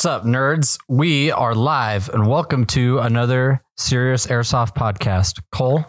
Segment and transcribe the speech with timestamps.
[0.00, 0.78] What's up, nerds?
[0.88, 5.42] We are live and welcome to another Serious Airsoft podcast.
[5.52, 5.84] Cole,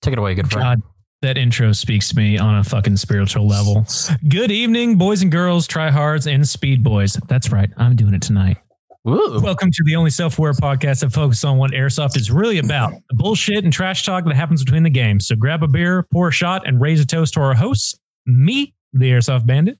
[0.00, 0.82] take it away, good friend.
[0.82, 0.90] God,
[1.20, 3.86] that intro speaks to me on a fucking spiritual level.
[4.28, 7.16] Good evening, boys and girls, tryhards, and speed boys.
[7.28, 8.56] That's right, I'm doing it tonight.
[9.04, 9.40] Woo.
[9.40, 13.14] Welcome to the only self-aware podcast that focuses on what airsoft is really about: the
[13.14, 15.28] bullshit and trash talk that happens between the games.
[15.28, 17.94] So grab a beer, pour a shot, and raise a toast to our hosts.
[18.26, 19.78] Me, the Airsoft Bandit.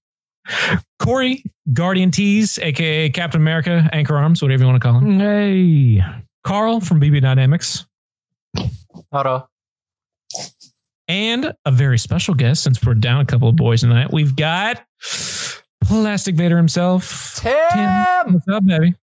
[0.98, 5.18] Corey, Guardian Tees, aka Captain America, Anchor Arms, whatever you want to call him.
[5.18, 6.02] Hey.
[6.44, 7.86] Carl from BB Dynamics.
[9.12, 9.48] Auto.
[11.08, 14.84] And a very special guest, since we're down a couple of boys tonight, we've got
[15.84, 17.38] Plastic Vader himself.
[17.40, 18.32] Tim.
[18.32, 18.94] What's up, baby?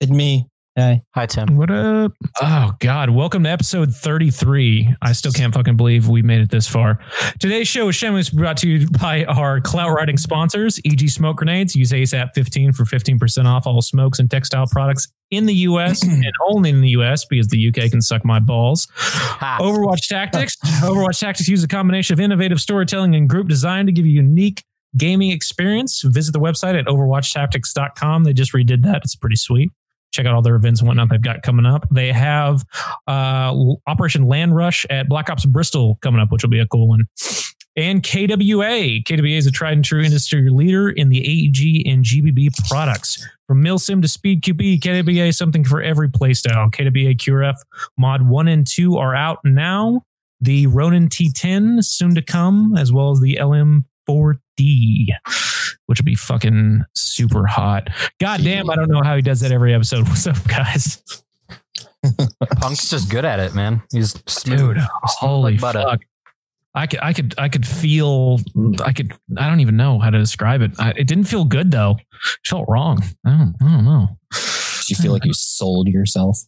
[0.00, 0.46] It's me.
[0.76, 1.00] Hey.
[1.14, 1.56] Hi, Tim.
[1.56, 2.12] What up?
[2.42, 3.08] Oh God!
[3.08, 4.94] Welcome to episode thirty-three.
[5.00, 6.98] I still can't fucking believe we made it this far.
[7.40, 11.74] Today's show is shameless brought to you by our clout riding sponsors, EG Smoke Grenades.
[11.74, 16.02] Use ASAP fifteen for fifteen percent off all smokes and textile products in the U.S.
[16.06, 17.24] and only in the U.S.
[17.24, 17.88] because the U.K.
[17.88, 18.86] can suck my balls.
[18.96, 19.56] Ha.
[19.58, 20.56] Overwatch Tactics.
[20.82, 24.62] Overwatch Tactics use a combination of innovative storytelling and group design to give you unique
[24.94, 26.02] gaming experience.
[26.04, 28.24] Visit the website at overwatchtactics.com.
[28.24, 29.00] They just redid that.
[29.04, 29.70] It's pretty sweet.
[30.16, 31.86] Check out all their events and whatnot they've got coming up.
[31.90, 32.64] They have
[33.06, 33.54] uh,
[33.86, 37.04] Operation Land Rush at Black Ops Bristol coming up, which will be a cool one.
[37.76, 39.00] And KWA.
[39.06, 43.22] KWA is a tried and true industry leader in the AEG and GBB products.
[43.46, 46.72] From Milsim to Speed QB, KWA is something for every playstyle.
[46.72, 47.56] KWA QRF
[47.98, 50.00] Mod 1 and 2 are out now.
[50.40, 53.38] The Ronin T10 soon to come, as well as the
[54.58, 55.08] LM4D,
[55.86, 57.88] which would be fucking super hot.
[58.20, 60.08] God damn, I don't know how he does that every episode.
[60.08, 61.02] What's up, guys?
[62.60, 63.82] Punk's just good at it, man.
[63.90, 64.76] He's smooth.
[64.76, 65.82] Dude, holy like butter.
[65.82, 66.00] fuck.
[66.74, 68.38] I could, I could, I could feel,
[68.84, 70.72] I could, I don't even know how to describe it.
[70.78, 71.92] I, it didn't feel good though.
[71.98, 73.02] It felt wrong.
[73.24, 74.08] I don't, I don't know.
[74.32, 74.38] Do
[74.90, 76.38] you feel like you sold yourself?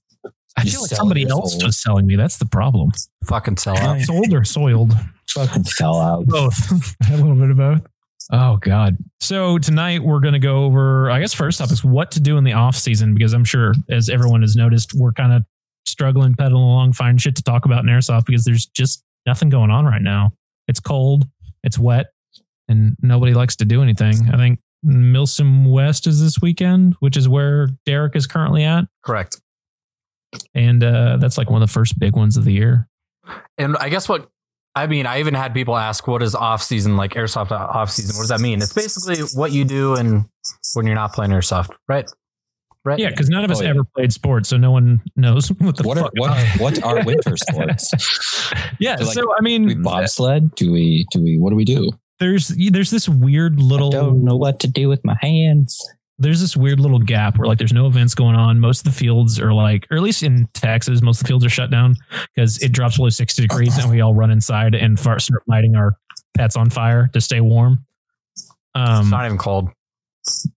[0.57, 1.67] I You feel like somebody else soul.
[1.67, 2.17] was selling me.
[2.17, 2.91] That's the problem.
[3.25, 4.01] Fucking sell out.
[4.03, 4.93] Sold or soiled?
[5.31, 6.27] Fucking fell out.
[6.27, 6.55] both
[7.11, 7.87] a little bit of both
[8.33, 8.97] oh god.
[9.21, 12.37] So tonight we're going to go over i guess first off is what to do
[12.39, 15.43] in the off season because i'm sure as everyone has noticed we're kind of
[15.87, 19.71] struggling pedaling along finding shit to talk about in airsoft because there's just nothing going
[19.71, 20.31] on right now.
[20.69, 21.27] It's cold
[21.65, 22.07] it's wet
[22.69, 24.31] and nobody likes to do anything.
[24.33, 28.85] I think milsim west is this weekend which is where derek is currently at.
[29.05, 29.41] Correct.
[30.55, 32.89] and uh, that's like one of the first big ones of the year.
[33.59, 34.29] And I guess what
[34.83, 38.17] I mean, I even had people ask, "What is off season like airsoft off season?
[38.17, 40.25] What does that mean?" It's basically what you do and
[40.75, 42.09] when you're not playing airsoft, right?
[42.85, 42.99] Right.
[43.01, 43.71] yeah because none of us Oh, yeah.
[43.71, 47.05] ever played sports so no one knows what the What are fuck what what are
[47.05, 47.91] winter sports?
[48.79, 50.55] yeah So, like, so i Do we mean bobsled?
[50.55, 51.91] Do we do we what do we do?
[52.19, 55.77] there's there's this weird little I don't know what to do with my hands.
[56.19, 58.99] There's this weird little gap where like there's no events going on most of the
[58.99, 61.95] fields are like or at least in texas most of the fields are shut down
[62.35, 65.77] because it drops below 60 degrees and we all run inside and far, start lighting
[65.77, 65.97] our
[66.37, 67.79] pets on fire to stay warm
[68.35, 69.69] It's um not even cold.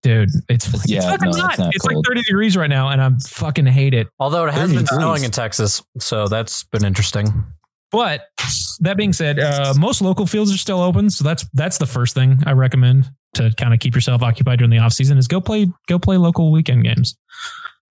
[0.02, 1.50] dude it's, it's Yeah, fucking no, not.
[1.52, 4.54] it's not it's like 30 degrees right now and i fucking hate it Although it
[4.54, 5.00] has 30 been degrees.
[5.00, 7.46] snowing in Texas, so that's been interesting.
[7.92, 8.22] But
[8.80, 12.14] that being said, uh, most local fields are still open, so that's that's the first
[12.16, 15.40] thing I recommend to kind of keep yourself occupied during the off season is go
[15.40, 17.18] play go play local weekend games.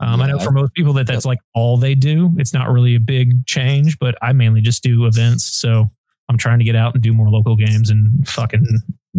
[0.01, 2.31] Um, I know for most people that that's like all they do.
[2.39, 5.45] It's not really a big change, but I mainly just do events.
[5.45, 5.87] So
[6.29, 8.67] I'm trying to get out and do more local games and fucking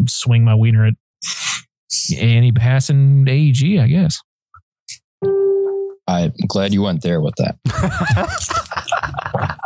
[0.08, 0.94] swing my wiener at
[2.18, 4.22] any passing AEG, I guess.
[6.12, 7.58] I'm glad you went there with that.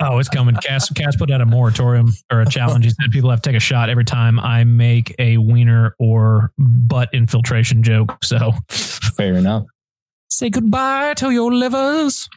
[0.00, 0.54] Oh, it's coming.
[0.54, 2.84] Cass, Cass put out a moratorium or a challenge.
[2.84, 6.52] He said people have to take a shot every time I make a wiener or
[6.56, 8.16] butt infiltration joke.
[8.22, 9.64] So Fair enough.
[10.30, 12.28] say goodbye to your livers.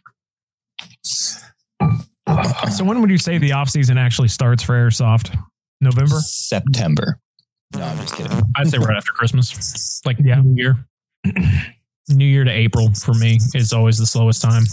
[1.04, 5.38] So when would you say the off season actually starts for airsoft?
[5.82, 6.20] November?
[6.20, 7.20] September.
[7.76, 8.42] No, I'm just kidding.
[8.56, 10.02] I'd say right after Christmas.
[10.04, 10.88] Like yeah, New Year.
[12.10, 14.64] New Year to April for me is always the slowest time.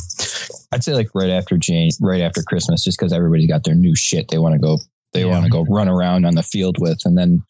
[0.73, 3.95] I'd say like right after Jane, right after Christmas, just because everybody's got their new
[3.95, 4.79] shit they want to go,
[5.13, 5.31] they Yeah.
[5.33, 7.43] want to go run around on the field with, and then,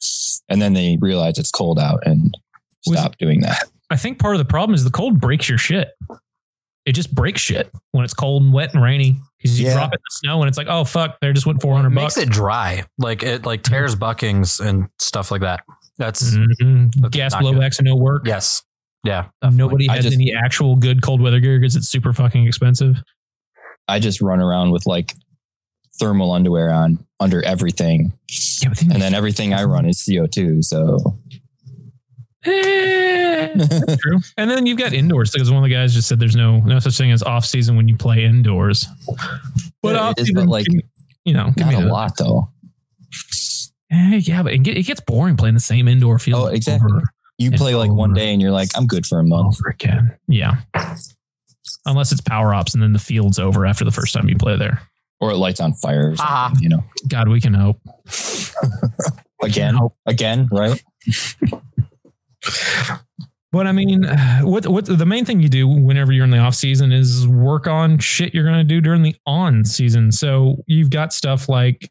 [0.48, 2.36] and then they realize it's cold out and
[2.86, 3.64] Was- stop doing that.
[3.90, 5.90] I think part of the problem is the cold breaks your shit.
[6.84, 9.16] It just breaks shit when it's cold and wet and rainy.
[9.38, 9.74] Because you Yeah.
[9.74, 11.88] drop it in the snow and it's like, oh fuck, there just went four hundred
[11.88, 12.26] It makes bucks.
[12.26, 15.60] it dry, like it like tears buckings and stuff like that.
[15.96, 16.90] That's Mhm.
[16.96, 18.26] That's Gas blowbacks and no work.
[18.26, 18.62] yes,
[19.04, 19.28] yeah.
[19.42, 23.02] Nobody has just- any actual good cold weather gear because it's super fucking expensive.
[23.88, 25.14] I just run around with like
[25.98, 28.12] thermal underwear on under everything,
[28.62, 30.62] Yeah, but then, and then everything I run is CO2.
[30.64, 30.98] So
[32.46, 33.48] Eh,
[33.98, 34.18] True.
[34.36, 36.78] And then you've got indoors because one of the guys just said there's no no
[36.78, 38.86] such thing as off season when you play indoors.
[39.82, 40.66] But Yeah, off it is, season, but, like,
[41.24, 42.48] you know, give Not me a lot though.
[43.90, 46.44] Eh, yeah, but it, it gets boring playing the same indoor field.
[46.44, 46.90] Oh, exactly.
[46.92, 47.02] over
[47.38, 49.58] You play like one day and you're like, I'm good for a month.
[49.60, 50.16] over again.
[50.26, 50.56] Yeah.
[51.86, 54.56] Unless it's power ops and then the field's over after the first time you play
[54.56, 54.82] there.
[55.20, 56.52] Or it lights on fire or Ah.
[56.60, 56.84] you know.
[57.08, 57.80] God, we can hope.
[59.42, 59.94] Again, hope.
[60.06, 60.82] again, right?
[63.50, 64.04] But I mean,
[64.42, 67.66] what what the main thing you do whenever you're in the off season is work
[67.66, 70.12] on shit you're going to do during the on season.
[70.12, 71.90] So you've got stuff like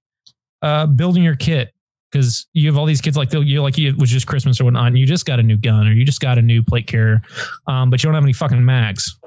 [0.62, 1.74] uh, building your kit
[2.12, 4.88] because you have all these kids like you like it was just Christmas or whatnot,
[4.88, 7.22] and you just got a new gun or you just got a new plate carrier,
[7.68, 9.18] um, but you don't have any fucking mags,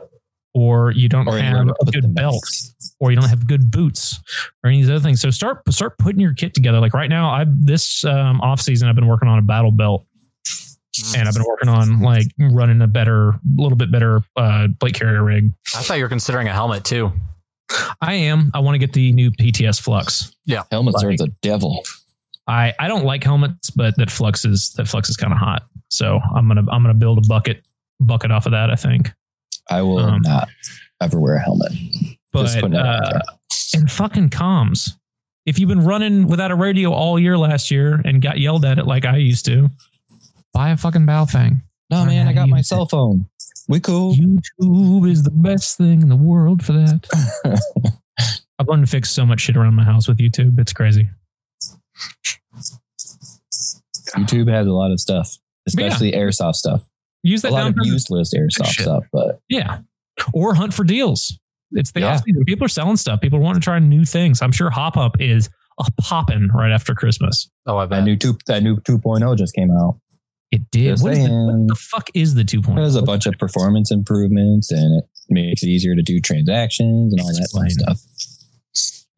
[0.55, 2.44] or you don't Or have a good them belt,
[2.99, 4.21] or you don't have good boots,
[4.62, 5.21] or any of these other things.
[5.21, 6.81] So start start putting your kit together.
[6.81, 10.06] Like right now, I this um, off season I've been working on a battle belt
[11.17, 14.94] and I've been working on like running a better, a little bit better uh, plate
[14.94, 15.53] carrier rig.
[15.75, 17.12] I thought you were considering a helmet too.
[18.00, 18.50] I am.
[18.55, 20.35] I want to get the new PTS Flux.
[20.44, 21.85] Yeah, helmets are the devil.
[22.50, 25.62] I I don't like helmets, but that Flux is that Flux is kind of hot.
[25.88, 27.62] So I'm gonna I'm gonna build a bucket
[28.00, 28.70] bucket off of that.
[28.70, 29.11] I think.
[29.70, 30.49] I will Um, not
[31.00, 31.73] ever wear a helmet.
[32.32, 33.20] But Just putting it out uh,
[33.75, 34.91] and fucking comms.
[35.47, 38.79] If you've been running without a radio all year last year and got yelled at
[38.79, 39.69] it like I used to,
[40.52, 41.62] buy a fucking Baofeng.
[41.88, 43.26] No, man, I got my cell phone.
[43.69, 44.14] We cool.
[44.14, 47.62] YouTube is the best thing in the world for that.
[48.58, 50.58] I've learned to fix so much shit around my house with YouTube.
[50.58, 51.08] It's crazy.
[54.17, 55.87] YouTube has a lot of stuff, But yeah.
[55.87, 56.87] especially airsoft stuff.
[57.23, 58.85] Use that A lot of useless airsoft Shit.
[58.85, 59.81] stuff, but yeah.
[60.32, 61.38] Or hunt for deals.
[61.73, 62.14] It's the Yeah.
[62.14, 62.44] off season.
[62.44, 63.20] People are selling stuff.
[63.20, 64.43] People want to try new things.
[64.43, 65.49] I'm sure Hop Up is
[65.79, 67.49] a popping right after Christmas.
[67.67, 68.05] Oh, I that bet.
[68.05, 70.00] new two that new 2.0 just came out.
[70.50, 70.88] It did.
[70.88, 71.47] Just What, is the, saying.
[71.58, 72.75] what the fuck is the 2.0?
[72.75, 77.20] There's a bunch of performance improvements, and it makes it easier to do transactions and
[77.20, 77.70] all that fun Explain.
[77.70, 78.00] stuff.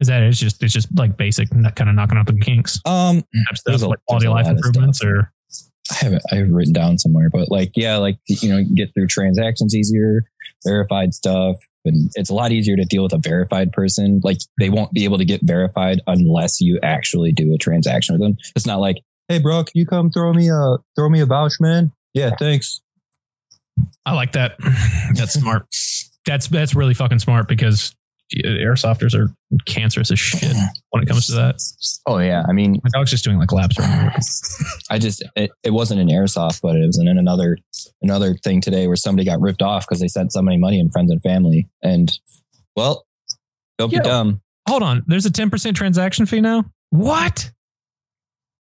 [0.03, 3.23] Is that it's just it's just like basic, kind of knocking out the kinks Um,
[3.55, 5.31] stuff, a- like quality life improvements, or
[5.91, 8.75] I have it, I have written down somewhere, but like, yeah, like you know, you
[8.75, 10.25] get through transactions easier,
[10.65, 11.55] verified stuff,
[11.85, 14.19] and it's a lot easier to deal with a verified person.
[14.25, 18.21] Like, they won't be able to get verified unless you actually do a transaction with
[18.21, 18.35] them.
[18.57, 18.97] It's not like,
[19.29, 21.91] hey, bro, can you come throw me a throw me a vouch, man?
[22.13, 22.81] Yeah, thanks.
[24.05, 24.57] I like that.
[25.15, 25.65] That's smart.
[26.25, 27.93] That's that's really fucking smart because
[28.45, 29.31] airsofters are
[29.65, 30.55] cancerous as shit
[30.89, 31.55] when it comes to that.
[32.05, 34.15] Oh yeah, I mean, My dog's just doing like laps right now.
[34.89, 37.57] I just it, it wasn't an airsoft, but it was in another
[38.01, 41.11] another thing today where somebody got ripped off because they sent somebody money in friends
[41.11, 42.11] and family, and
[42.75, 43.05] well,
[43.77, 43.99] don't Yo.
[43.99, 44.41] be dumb.
[44.67, 45.03] Hold on.
[45.07, 46.63] There's a 10% transaction fee now?
[46.89, 47.51] What?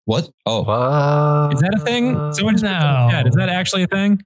[0.06, 0.30] What?
[0.46, 1.54] Oh, What?
[1.54, 2.16] Is that a thing?
[2.34, 3.28] Someone just put that in.
[3.28, 4.22] Is that actually a thing?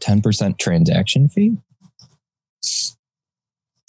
[0.00, 1.56] ten percent transaction fee.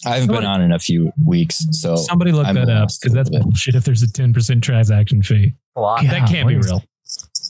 [0.05, 3.13] I haven't been on in a few weeks, so Somebody look I'm that up because
[3.13, 5.53] that's bullshit if there's a 10% transaction fee.
[5.75, 6.01] Block.
[6.03, 6.83] that can't be real.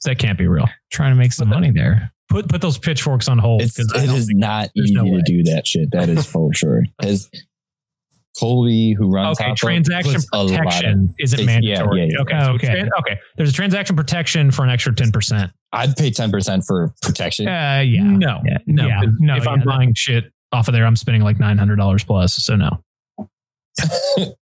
[0.06, 0.68] That can't be real.
[0.92, 2.12] Trying to make some But money there.
[2.30, 3.62] Put put those pitchforks on hold.
[3.62, 5.92] it's 'cause I it don't is think- not there's easy no to do that shit.
[5.92, 6.84] That is for sure.
[7.02, 7.30] Has
[8.40, 12.00] Colby, who runs Okay, transaction puts of- protection isn't It's- yeah, mandatory.
[12.02, 12.22] yeah, yeah.
[12.22, 12.68] Okay, so Okay.
[12.68, 13.20] tran- okay.
[13.36, 15.52] There's a transaction protection for an extra 10%.
[15.74, 17.48] I'd pay ten percent for protection.
[17.48, 18.04] Uh, yeah.
[18.04, 18.58] No, Yeah.
[18.66, 18.88] no.
[18.88, 19.00] Yeah.
[19.02, 22.06] 'cause No, if yeah, I'm that- buying shit off of there, I'm spending like $900
[22.06, 22.34] plus.
[22.34, 22.84] So no.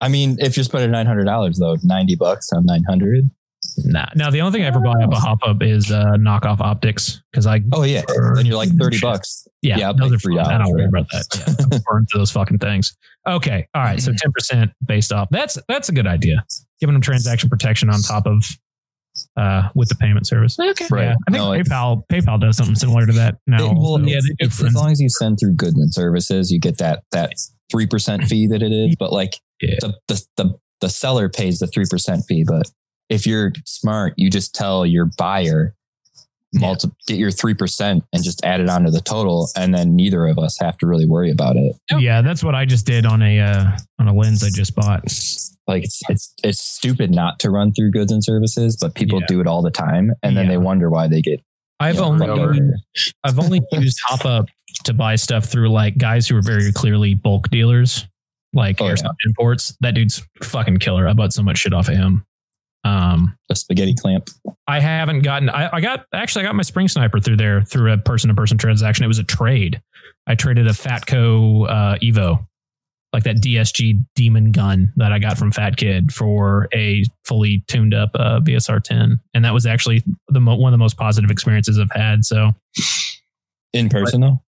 [0.00, 3.28] I mean, if you're spending nine hundred dollars though, ninety bucks on nine hundred.
[3.78, 4.06] Nah.
[4.14, 7.20] Now the only thing I ever buy up a hop up is uh, knockoff optics
[7.32, 8.02] because I Oh yeah,
[8.34, 9.48] then you're like thirty bucks.
[9.62, 10.38] yeah, Yeah, those are free.
[10.38, 11.24] I don't worry about that.
[11.34, 12.96] Yeah, I'm burned to those fucking things.
[13.26, 14.00] Okay, all right.
[14.00, 15.28] So ten percent based off.
[15.30, 16.44] That's that's a good idea.
[16.80, 18.44] Giving them transaction protection on top of
[19.36, 20.58] uh with the payment service.
[20.58, 21.04] Okay, Right.
[21.04, 23.70] Yeah, I think No, PayPal PayPal does something similar to that now.
[23.70, 26.50] It- well, So yeah, they it's, as long as you send through goods and services,
[26.52, 27.32] you get that that
[27.70, 28.96] three percent fee that it is.
[28.98, 29.76] But like Yeah.
[29.80, 32.44] the, the the the seller pays the three percent fee.
[32.46, 32.70] But
[33.08, 35.74] if you're smart, you just tell your buyer
[36.54, 40.26] multi- get your three percent and just add it onto the total, and then neither
[40.26, 41.76] of us have to really worry about it.
[41.98, 45.02] yeah, that's what I just did on a uh, on a lens I just bought.
[45.68, 49.26] Like it's it's it's stupid not to run through goods and services, but people Yeah.
[49.28, 50.52] do it all the time, and then Yeah.
[50.52, 51.40] they wonder why they get.
[51.78, 52.60] I've you know, only.
[53.22, 54.46] I've only used Hop Up
[54.84, 58.06] to buy stuff through like guys who are very clearly bulk dealers,
[58.52, 58.94] like Oh, yeah.
[59.26, 59.76] imports.
[59.80, 61.06] That dude's fucking killer.
[61.06, 62.24] I bought so much shit off of him.
[62.84, 64.28] Um, a spaghetti clamp.
[64.66, 65.50] I haven't gotten.
[65.50, 68.34] I, I got actually I got my spring sniper through there through a person to
[68.34, 69.04] person transaction.
[69.04, 69.80] It was a trade.
[70.26, 72.44] I traded a Fatco uh, Evo
[73.12, 77.94] like that DSG demon gun that I got from Fat Kid for a fully tuned
[77.94, 81.30] up uh, VSR 10, and that was actually the mo- one of the most positive
[81.30, 82.24] experiences I've had.
[82.24, 82.50] So,
[83.72, 84.42] In person though?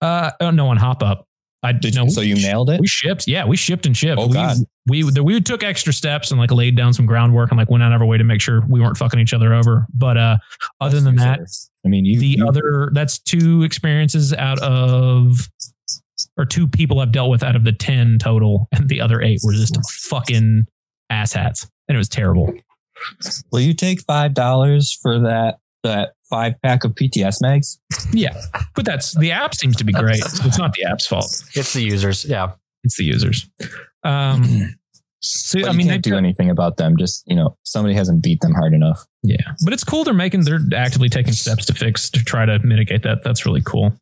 [0.00, 1.26] uh, oh, no on hop up.
[1.62, 2.78] I Did no, you, so you nailed it?
[2.78, 3.26] we shipped.
[3.26, 4.20] Yeah, we shipped and shipped.
[4.20, 4.56] Oh, we, God.
[4.86, 7.94] we we took extra steps and like laid down some groundwork and like went out
[7.94, 9.86] of our way to make sure we weren't fucking each other over.
[9.94, 10.36] But uh,
[10.82, 11.40] other than that,
[11.82, 15.48] I mean, you, the you- other that's two experiences out of
[16.36, 19.40] or two people I've dealt with out of the 10 total and the other eight
[19.44, 19.78] were just
[20.08, 20.64] fucking
[21.10, 22.52] asshats and it was terrible.
[23.52, 27.78] will you take five dollars for that that five pack of PTS mags?
[28.12, 28.40] Yeah.
[28.74, 30.22] But that's the app seems to be great.
[30.24, 31.42] So it's not the app's fault.
[31.54, 32.24] It's the users.
[32.24, 32.52] Yeah.
[32.84, 33.48] It's the users.
[34.02, 34.74] Um
[35.20, 36.96] so But I mean can't they do anything about them.
[36.96, 39.04] Just you know, somebody hasn't beat them hard enough.
[39.22, 39.36] yeah.
[39.64, 43.02] But it's cool they're making they're actively taking steps to fix to try to mitigate
[43.02, 43.22] that.
[43.24, 43.92] That's really cool.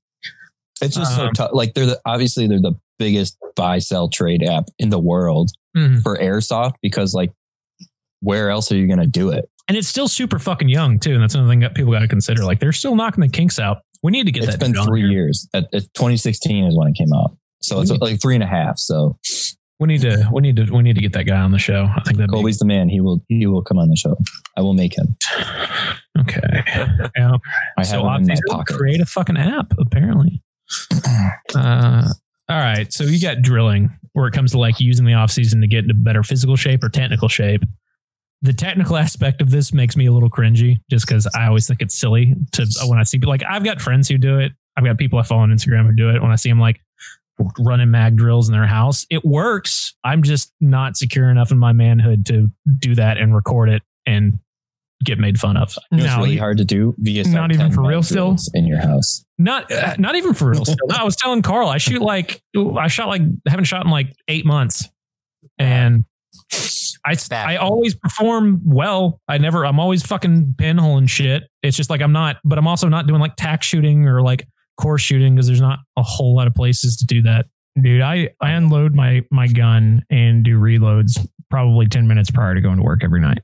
[0.82, 1.50] It's just so Um, tough.
[1.52, 6.02] Like they're the, obviously they're the biggest buy sell trade app in the world Mhm.
[6.02, 7.32] for airsoft because like
[8.20, 9.48] where else are you going to do it?
[9.68, 11.14] And it's still super fucking young too.
[11.14, 12.44] And that's another thing that people got to consider.
[12.44, 13.78] Like they're still knocking the kinks out.
[14.02, 15.48] We need to get It's that been dude on three years.
[15.54, 17.36] At, at 2016 is when it came out.
[17.62, 18.78] So it's We like three and a half.
[18.78, 19.16] So
[19.80, 21.88] We need to we need to we need to get that guy on the show.
[21.96, 22.88] I think that Colby's the man.
[22.88, 24.16] He will he will come on the show.
[24.56, 25.16] I will make him.
[26.18, 26.64] okay.
[27.16, 27.36] Yeah.
[27.78, 28.76] I so have him in my pocket.
[28.76, 30.42] create a fucking app apparently.
[31.54, 32.08] Uh,
[32.48, 32.92] all right.
[32.92, 35.84] So you got drilling where it comes to like using the off season to get
[35.84, 37.62] into better physical shape or technical shape.
[38.40, 41.82] The technical aspect of this makes me a little cringy just because I always think
[41.82, 44.52] it's silly to when I see like I've got friends who do it.
[44.76, 46.22] I've got people I follow on Instagram who do it.
[46.22, 46.80] When I see them like
[47.58, 49.94] running mag drills in their house, it works.
[50.04, 52.48] I'm just not secure enough in my manhood to
[52.78, 54.38] do that and record it and
[55.04, 55.70] get made fun of.
[55.90, 58.36] It's No, really hard to do via Not even for real still?
[58.54, 59.24] in your house.
[59.38, 60.64] not uh, not even for real.
[60.64, 60.76] Still.
[60.88, 62.42] No, I was telling Carl, I shoot like
[62.78, 64.88] I shot like haven't shot in like eight months,
[65.58, 66.04] and
[67.04, 67.48] I Bad.
[67.48, 69.20] I always perform well.
[69.28, 69.66] I never.
[69.66, 71.42] I'm always fucking pinhole and shit.
[71.62, 74.46] It's just like I'm not, but I'm also not doing like tack shooting or like
[74.80, 77.46] course shooting because there's not a whole lot of places to do that.
[77.80, 81.18] Dude, I I unload my my gun and do reloads
[81.50, 83.42] probably ten minutes prior to going to work every night,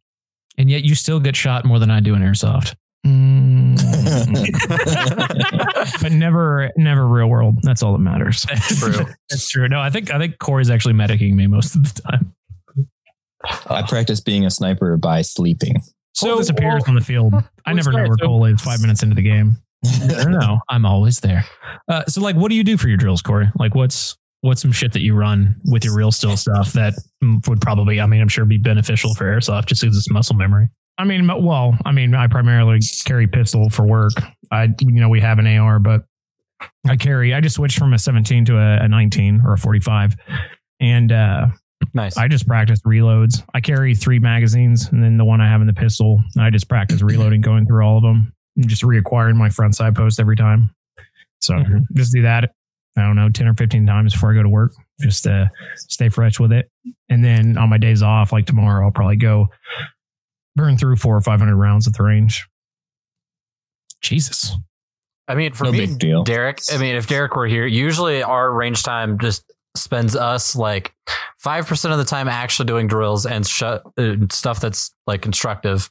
[0.58, 2.74] and yet you still get shot more than I do in airsoft.
[3.06, 3.78] Mm.
[6.02, 7.56] but never never real world.
[7.62, 8.44] That's all that matters.
[8.78, 9.06] True.
[9.30, 9.68] That's true.
[9.68, 12.34] No, I think I think Corey's actually medicing me most of the time.
[13.70, 15.76] I practice being a sniper by sleeping.
[16.12, 17.34] So Cole disappears well, on the field.
[17.64, 19.58] I never know where so- Cole is five minutes into the game.
[20.26, 21.44] no, I'm always there.
[21.86, 23.48] Uh, so, like, what do you do for your drills, Corey?
[23.56, 26.94] Like, what's what's some shit that you run with your real still stuff that
[27.48, 30.68] would probably, I mean, I'm sure be beneficial for airsoft just because it's muscle memory.
[30.96, 34.12] I mean, well, I mean, I primarily carry pistol for work.
[34.50, 36.04] I, you know, we have an AR, but
[36.88, 37.34] I carry.
[37.34, 40.16] I just switched from a 17 to a, a 19 or a 45,
[40.80, 41.46] and uh,
[41.94, 42.16] Nice.
[42.16, 43.44] I just practice reloads.
[43.54, 46.20] I carry three magazines, and then the one I have in the pistol.
[46.38, 49.94] I just practice reloading, going through all of them, and just reacquiring my front sight
[49.94, 50.70] post every time.
[51.40, 51.82] So Mhm.
[51.94, 52.50] just do that.
[52.98, 54.72] I don't know, ten or fifteen times before I go to work.
[55.00, 56.70] Just uh, stay fresh with it,
[57.08, 59.48] and then on my days off, like tomorrow, I'll probably go
[60.56, 62.46] burn through four or five hundred rounds at the range.
[64.00, 64.56] Jesus,
[65.28, 66.24] I mean, for No me, big deal.
[66.24, 66.60] Derek.
[66.72, 69.44] I mean, if Derek were here, usually our range time just
[69.76, 70.92] spends us like
[71.38, 73.78] five percent of the time actually doing drills and sh- uh,
[74.30, 75.90] stuff that's like constructive.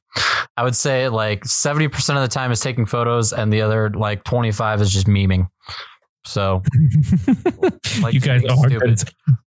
[0.58, 3.90] I would say like seventy percent of the time is taking photos, and the other
[3.92, 5.48] like twenty five is just memeing.
[6.28, 6.62] So,
[8.02, 9.02] Like you guys are stupid.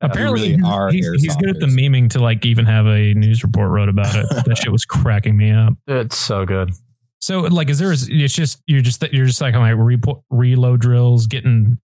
[0.01, 3.43] Apparently, really are he's, he's good at the memeing to like even have a news
[3.43, 4.27] report wrote about it.
[4.47, 5.75] that shit was cracking me up.
[5.87, 6.73] it's so good.
[7.21, 7.93] So, like, is there?
[7.93, 11.79] It's just you're just you're just like on like re- reload drills, getting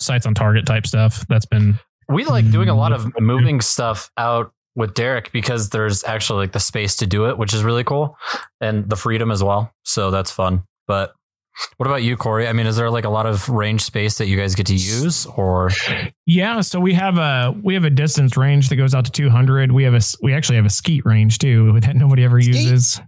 [0.00, 1.24] sights on target type stuff.
[1.28, 3.20] That's been We like doing a lot of Mm.
[3.20, 7.52] moving stuff out with Derek because there's actually like the space to do it, which
[7.52, 8.16] is really cool,
[8.60, 9.72] and the freedom as well.
[9.84, 10.62] So that's fun.
[10.86, 11.12] But
[11.76, 12.48] what about you, Corey?
[12.48, 14.74] I mean, is there like a lot of range space that you guys get to
[14.74, 15.70] use, or
[16.26, 16.60] yeah.
[16.60, 19.72] So we have a we have a distance range that goes out to 200.
[19.72, 22.54] We have a we actually have a skeet range too that nobody ever Skeet?
[22.54, 23.00] uses.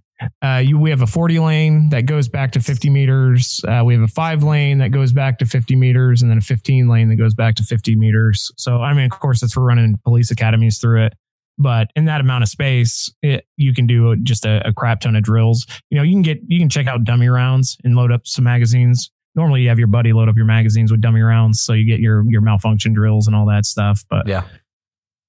[0.44, 3.60] Uh, you, we have a 40 lane that goes back to 50 meters.
[3.66, 6.42] Uh, we have a five lane that goes back to 50 meters, and then a
[6.42, 8.52] 15 lane that goes back to 50 meters.
[8.58, 11.14] So, I mean, of course, it's for running police academies through it.
[11.60, 15.14] But in that amount of space, it, you can do just a, a crap ton
[15.14, 15.66] of drills.
[15.90, 18.44] You know, you can get you can check out dummy rounds and load up some
[18.44, 19.10] magazines.
[19.34, 22.00] Normally, you have your buddy load up your magazines with dummy rounds, so you get
[22.00, 24.02] your your malfunction drills and all that stuff.
[24.08, 24.44] But yeah,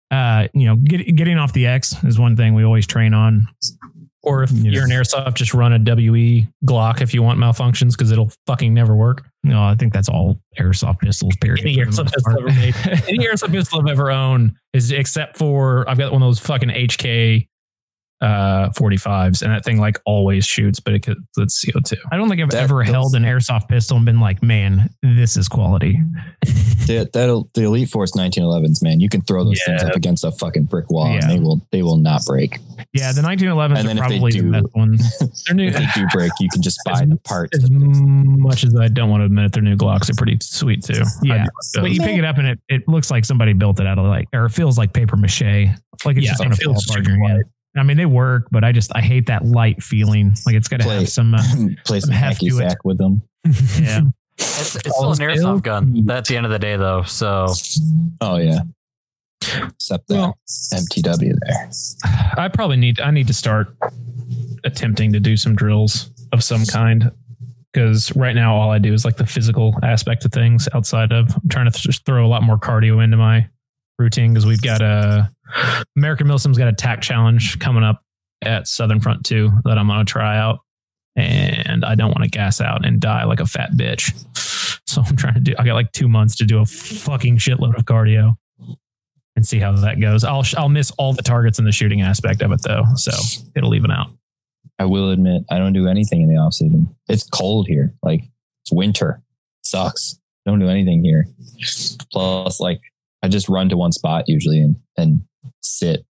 [0.10, 3.48] uh, you know, get, getting off the X is one thing we always train on.
[4.24, 7.94] Or if You you're an airsoft, just run a WE Glock if you want malfunctions
[7.94, 9.26] because it'll fucking never work.
[9.44, 11.36] No, I think that's all airsoft pistols.
[11.42, 11.62] Period.
[11.62, 12.76] Any airsoft pistol ever made.
[13.08, 16.70] Any airsoft pistol I've ever owned is except for I've got one of those fucking
[16.70, 17.48] HK
[18.22, 21.98] uh 45s and that thing like always shoots, but it could, it's CO2.
[22.12, 24.92] I don't think I've That- ever those- held an airsoft pistol and been like, man,
[25.02, 26.00] this is quality.
[26.88, 30.32] The, that the Elite Force 1911s, man, you can throw those things up against a
[30.32, 31.20] fucking brick wall Yeah.
[31.22, 32.60] and they will they will not break.
[32.94, 35.20] Yeah, the 1911s And are then if they probably the do- best ones.
[35.48, 35.68] They're new.
[35.68, 37.58] If they do break, you can just buy As- the parts.
[37.58, 40.84] As much as I don't want to admit it, their new Glocks are pretty sweet
[40.84, 41.04] too.
[41.24, 41.36] Yeah.
[41.44, 43.98] Like But you pick it up and it, it looks like somebody built it out
[44.00, 45.42] of like, or it feels like paper mache.
[46.06, 47.44] Like it's Yeah, just it gonna feels fall apart super in your hand.
[47.78, 50.34] I mean, they work, but I just I hate that light feeling.
[50.46, 50.96] Like it's got to Play.
[50.98, 51.34] have some.
[51.34, 51.42] Uh,
[51.86, 53.22] Play some heft hacky sack with them.
[53.80, 54.02] yeah,
[54.42, 57.04] It's, it's still an Still- airsoft gun at the end of the day, though.
[57.04, 57.48] So
[58.22, 58.60] Oh yeah.
[59.42, 60.38] Except that Well-
[60.74, 61.70] MTW there.
[62.38, 63.76] I probably need I need to start
[64.64, 67.12] attempting to do some drills of some kind
[67.74, 70.68] because right now all I do is like the physical aspect of things.
[70.74, 73.48] Outside of I'm trying to th- just throw a lot more cardio into my
[73.98, 75.30] routine because we've got a
[75.98, 78.02] American Milsim's got a tack challenge coming up
[78.44, 80.60] at Southern Front Two that I'm gonna try out,
[81.16, 84.12] and I don't want to gas out and die like a fat bitch.
[84.88, 85.54] So I'm trying to do.
[85.58, 88.36] I got like two months to do a fucking shitload of cardio
[89.36, 90.24] and see how that goes.
[90.24, 93.12] I'll I'll miss all the targets in the shooting aspect of it though, so
[93.56, 94.08] it'll even out.
[94.80, 96.94] I will admit I don't do anything in the off season.
[97.08, 97.94] It's cold here.
[98.04, 98.24] Like
[98.64, 99.22] it's winter.
[99.64, 100.18] sucks.
[100.46, 101.28] Don't do anything here.
[102.12, 102.82] Plus, like
[103.24, 105.22] I just run to one spot usually and and
[105.62, 106.06] sit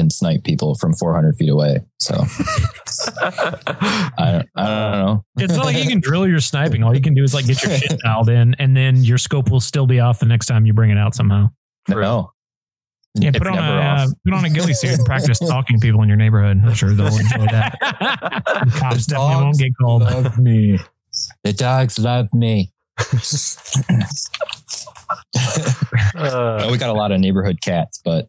[0.00, 1.78] and snipe people from 400 feet away.
[2.00, 5.24] So I don't, I don't know.
[5.36, 6.82] It's not like you can drill your sniping.
[6.82, 9.50] All you can do is like get your shit dialed in, and then your scope
[9.50, 11.48] will still be off the next time you bring it out somehow.
[11.88, 12.32] No.
[13.14, 16.08] Yeah, put on a uh, put on a ghillie suit and practice stalking people in
[16.08, 16.60] your neighborhood.
[16.64, 17.76] I'm sure they'll enjoy that.
[18.64, 20.02] The cops The definitely won't get called.
[20.02, 20.78] love me.
[21.44, 22.72] The dogs love me.
[26.14, 28.28] Uh, we got a lot of neighborhood cats, but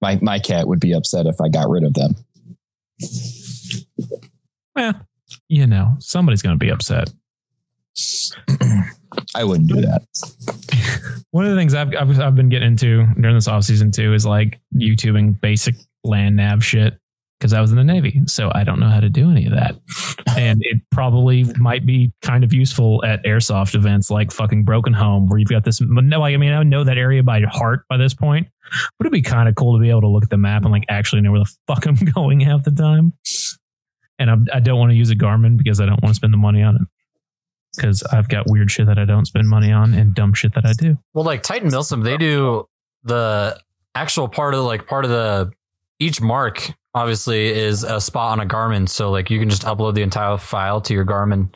[0.00, 2.16] my my cat would be upset if I got rid of them.
[4.74, 5.06] Well,
[5.48, 7.10] you know, somebody's going to be upset.
[9.34, 10.02] I wouldn't do that.
[11.30, 14.12] One of the things I've, I've I've been getting into during this off season too
[14.14, 16.98] is like YouTubing basic land nav shit
[17.38, 19.52] because I was in the Navy, so I don't know how to do any of
[19.52, 19.76] that,
[20.36, 25.28] and it probably might be kind of useful at airsoft events like fucking Broken Home,
[25.28, 25.80] where you've got this.
[25.80, 28.48] No, I mean I know that area by heart by this point,
[28.98, 30.72] but it'd be kind of cool to be able to look at the map and
[30.72, 33.12] like actually know where the fuck I'm going half the time.
[34.18, 36.32] And I'm, I don't want to use a Garmin because I don't want to spend
[36.32, 36.82] the money on it.
[37.76, 40.64] Because I've got weird shit that I don't spend money on and dumb shit that
[40.64, 40.96] I do.
[41.12, 42.66] well, like Titan Milsim, they do
[43.04, 43.60] the
[43.94, 45.52] actual part of like part of the
[45.98, 49.94] each mark obviously is a spot on a Garmin, so like you can just upload
[49.94, 51.50] the entire file to your Garmin.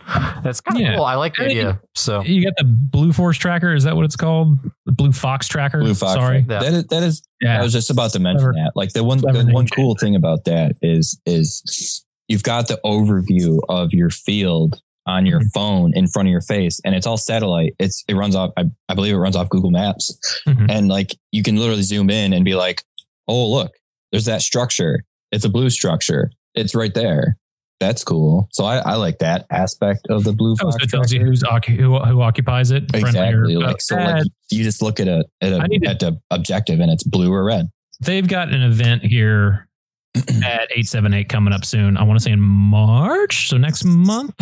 [0.44, 0.96] That's kind of Yeah.
[0.96, 1.04] cool.
[1.04, 1.80] I like the I idea.
[1.96, 3.74] So You got the Blue Force tracker.
[3.74, 4.58] Is that what it's called?
[4.86, 5.80] The Blue Fox tracker.
[5.80, 6.12] Blue Fox.
[6.14, 6.44] Sorry.
[6.48, 6.60] Yeah.
[6.60, 8.72] That is, that is I was just about to mention Clever- that.
[8.76, 13.60] Like the one the one cool thing about that is is you've got the overview
[13.68, 15.48] of your field on your Mm-hmm.
[15.54, 17.74] phone in front of your face and it's all satellite.
[17.78, 20.12] It's it runs off I, I believe it runs off Google Maps.
[20.46, 20.70] Mhm.
[20.70, 22.82] And like you can literally zoom in and be like,
[23.26, 23.72] "Oh, look,
[24.12, 25.02] there's that structure.
[25.32, 26.30] It's a blue structure.
[26.54, 27.36] It's right there."
[27.80, 28.46] That's cool.
[28.52, 31.42] So I, I like that aspect of the blue Oh, so it tells you who's
[31.66, 32.94] who, who occupies it.
[32.94, 33.56] Exactly.
[33.56, 37.02] Like so, like you just look at a at, a, at the objective and it's
[37.02, 37.68] blue or red.
[38.02, 39.66] they've got an event here
[40.14, 41.96] at 878 coming up soon.
[41.96, 43.48] I want to say in March.
[43.48, 44.34] So next month,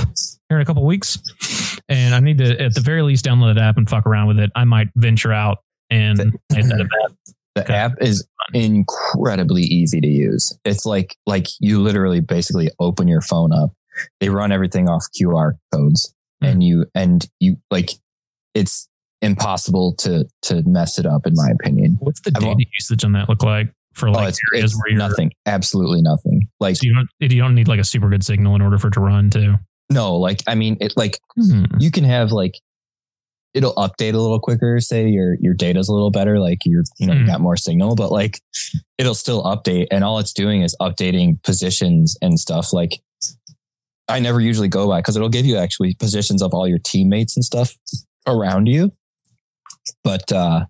[0.48, 1.18] here in a couple weeks.
[1.88, 4.38] And I need to, at the very least, download that app and fuck around with
[4.38, 4.51] it.
[4.55, 5.59] I might venture out
[5.90, 6.18] and
[6.53, 7.18] hit that event.
[7.54, 7.74] The Okay.
[7.74, 10.56] app is incredibly easy to use.
[10.64, 13.70] It's like like you literally basically open your phone up.
[14.20, 17.90] They run everything off QR codes and you and you like
[18.54, 18.88] it's
[19.22, 21.96] impossible to to mess it up in my opinion.
[22.00, 24.90] What's the data usage on that look like for Oh, like it's, areas it's where
[24.90, 25.32] you're nothing.
[25.46, 26.42] Absolutely nothing.
[26.61, 28.88] Like So you don't you don't need like a super good signal in order for
[28.88, 29.54] it to run too.
[29.90, 31.64] no, like I mean it like Hmm.
[31.80, 32.54] you can have like
[33.54, 37.06] it'll update a little quicker say your your data's a little better like you're you
[37.06, 37.26] know Mm.
[37.26, 38.40] got more signal but like
[38.98, 43.00] it'll still update and all it's doing is updating positions and stuff like
[44.08, 47.37] i never usually go by because it'll give you actually positions of all your teammates
[47.37, 47.74] and stuff
[48.26, 48.92] around you
[50.04, 50.64] but uh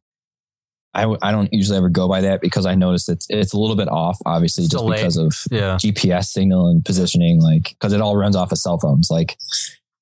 [0.95, 3.59] I, w- I don't usually ever go by that because I notice it's it's a
[3.59, 5.01] little bit off, obviously, It's just delayed.
[5.01, 5.77] because of Yeah.
[5.77, 9.09] GPS signal and positioning, like because it all runs off of cell phones.
[9.11, 9.37] Like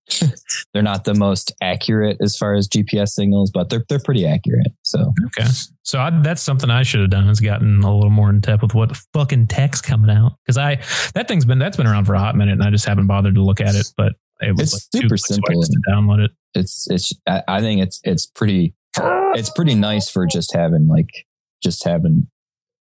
[0.72, 4.72] they're not the most accurate as far as GPS signals, but they're they're pretty accurate.
[4.82, 5.48] So Okay.
[5.82, 8.62] So I, that's something I should have done is gotten a little more in depth
[8.62, 10.32] with what fucking tech's coming out.
[10.46, 10.76] Cause I,
[11.14, 13.36] that thing's been, that's been around for a hot minute and I just haven't bothered
[13.36, 16.30] to look at it, but it was It's like super simple to download it.
[16.54, 18.74] it's it's I think it's it's pretty
[19.34, 21.26] it's pretty nice for just having like
[21.62, 22.28] just having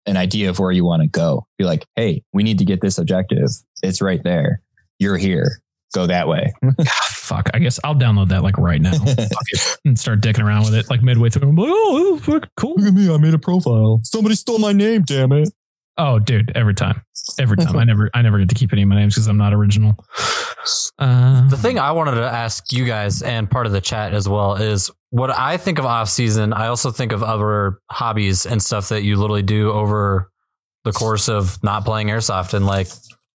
[0.05, 1.45] an idea of where you want to go.
[1.57, 3.49] Be like, hey, we need to get this objective.
[3.83, 4.61] It's right there.
[4.99, 5.61] You're here.
[5.93, 6.53] Go that way.
[7.11, 7.49] Fuck.
[7.53, 8.93] I guess I'll download that like right now
[9.85, 11.49] and start dicking around with it like midway through.
[11.49, 12.75] I'm like, oh, fuck, cool.
[12.77, 13.13] Look at me.
[13.13, 13.99] I made a profile.
[14.03, 15.03] Somebody stole my name.
[15.03, 15.49] Damn it.
[15.97, 17.01] Oh, dude, every time,
[17.39, 17.77] every time.
[17.77, 19.95] I never, I never get to keep any of my names because I'm not original.
[20.97, 24.27] Uh, The thing I wanted to ask you guys and part of the chat as
[24.27, 26.53] well is what I think of off season.
[26.53, 30.31] I also think of other hobbies and stuff that you literally do over
[30.85, 32.87] the course of not playing airsoft and like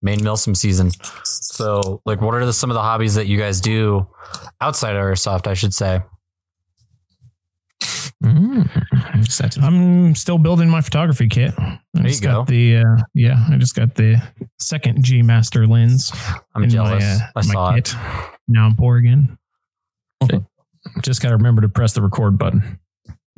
[0.07, 0.91] main Milsim season.
[1.25, 4.07] So, like, what are the, some of the hobbies that you guys do
[4.61, 5.47] outside of airsoft?
[5.47, 6.01] I should say.
[8.25, 9.63] Mm.
[9.63, 11.53] I'm still building my photography kit.
[11.59, 12.53] I There just you got go.
[12.53, 14.23] The uh, yeah, I just got the
[14.59, 16.13] second G Master lens.
[16.55, 17.05] I'm jealous.
[17.05, 17.95] My, uh, I saw it.
[18.49, 19.37] Now I'm poor again.
[21.03, 22.79] just got to remember to press the record button.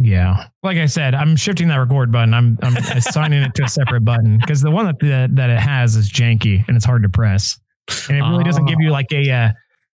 [0.01, 2.33] Yeah, like I said, I'm shifting that record button.
[2.33, 5.59] I'm I'm assigning it to a separate button because the one that the, that it
[5.59, 7.59] has is janky and it's hard to press,
[8.09, 9.49] and it really doesn't give you like a uh,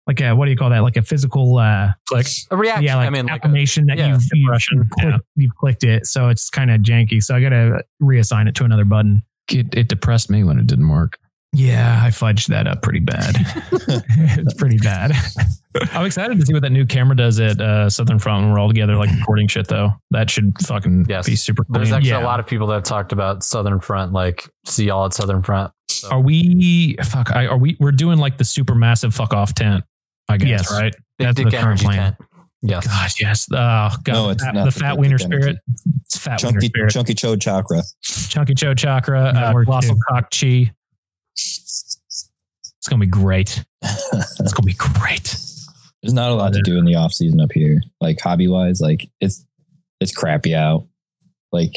[0.07, 0.81] like a what do you call that?
[0.81, 2.85] Like a physical uh, Click a reaction.
[2.85, 4.89] yeah, like I mean, like a, that yeah, you've, you've, impression.
[4.93, 7.23] clicked, you've clicked it, so it's kind of janky.
[7.23, 9.23] So I got to reassign it to another button.
[9.51, 11.19] It, it depressed me when it didn't work.
[11.55, 13.37] Yeah, I fudged that up pretty bad.
[13.73, 15.13] it's pretty bad.
[15.93, 18.59] I'm excited to see what that new camera does at uh, Southern Front when we're
[18.59, 19.69] all together, like recording shit.
[19.69, 21.27] Though that should fucking Yes.
[21.27, 21.65] be super.
[21.65, 21.75] Cool.
[21.75, 22.23] There's actually Yeah.
[22.23, 25.43] a lot of people that have talked about Southern Front, like see y'all at Southern
[25.43, 25.73] Front.
[25.89, 26.97] So, Are we?
[27.05, 27.31] Fuck.
[27.35, 27.77] I, are we?
[27.81, 29.85] We're doing like the super massive fuck off tent.
[30.29, 30.73] I guess Yes.
[30.73, 30.95] right.
[31.19, 31.99] Big that's Dick the current plan.
[32.15, 32.17] Tent.
[32.63, 32.87] Yes.
[32.87, 33.47] Gosh, yes.
[33.53, 35.59] Oh god, No, it's Fat- not the the fat Big wiener spirit.
[36.07, 36.91] It's fat wiener Chunky spirit.
[36.93, 37.83] chunky chode chakra.
[38.03, 39.97] Chunky Cho Chakra, That uh, Colossal.
[40.09, 40.73] Cock Chi.
[42.85, 43.65] It's gonna be great.
[43.83, 45.35] It's gonna be great.
[46.03, 47.81] There's not a lot to do in the off season up here.
[47.99, 49.47] Like hobby wise, like it's
[50.01, 50.87] it's crappy out.
[51.51, 51.73] Like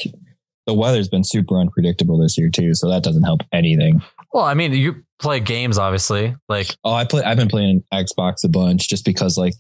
[0.66, 4.02] the weather's been super unpredictable this year too, so that doesn't help anything.
[4.34, 6.36] Well, I mean, you play games, obviously.
[6.50, 7.24] Like, Oh, I play.
[7.24, 9.54] I've been playing Xbox a bunch just because, like,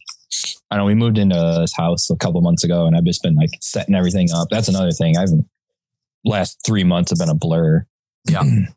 [0.70, 0.86] I don't know.
[0.88, 3.96] We moved into this house a couple months ago, and I've just been like setting
[3.96, 4.50] everything up.
[4.52, 5.16] That's another thing.
[5.18, 5.30] I've
[6.26, 7.86] last three months have been a blur.
[8.30, 8.44] Yeah.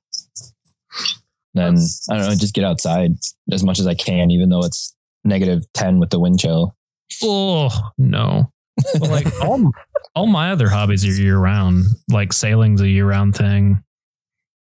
[1.55, 1.77] then
[2.11, 2.35] I don't know.
[2.35, 3.13] Just get outside
[3.53, 6.77] as much as I can, even though it's negative ten with the wind chill.
[7.23, 8.51] Oh no.
[8.99, 9.73] Well, like all
[10.15, 11.87] all my other hobbies are year round.
[12.09, 13.83] Like sailing's a year round thing.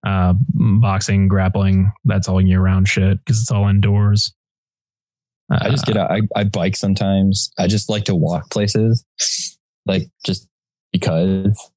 [0.06, 4.34] Uh, boxing, grappling, that's all year round shit because it's all indoors.
[5.52, 6.12] Uh, I just get out.
[6.12, 7.52] I, I bike sometimes.
[7.58, 9.04] I just like to walk places,
[9.86, 10.48] like just
[10.94, 11.72] because it's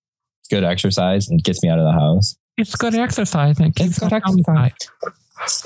[0.50, 2.36] good exercise and gets me out of the house.
[2.60, 3.58] It's good exercise.
[3.58, 4.72] and it It's good exercise.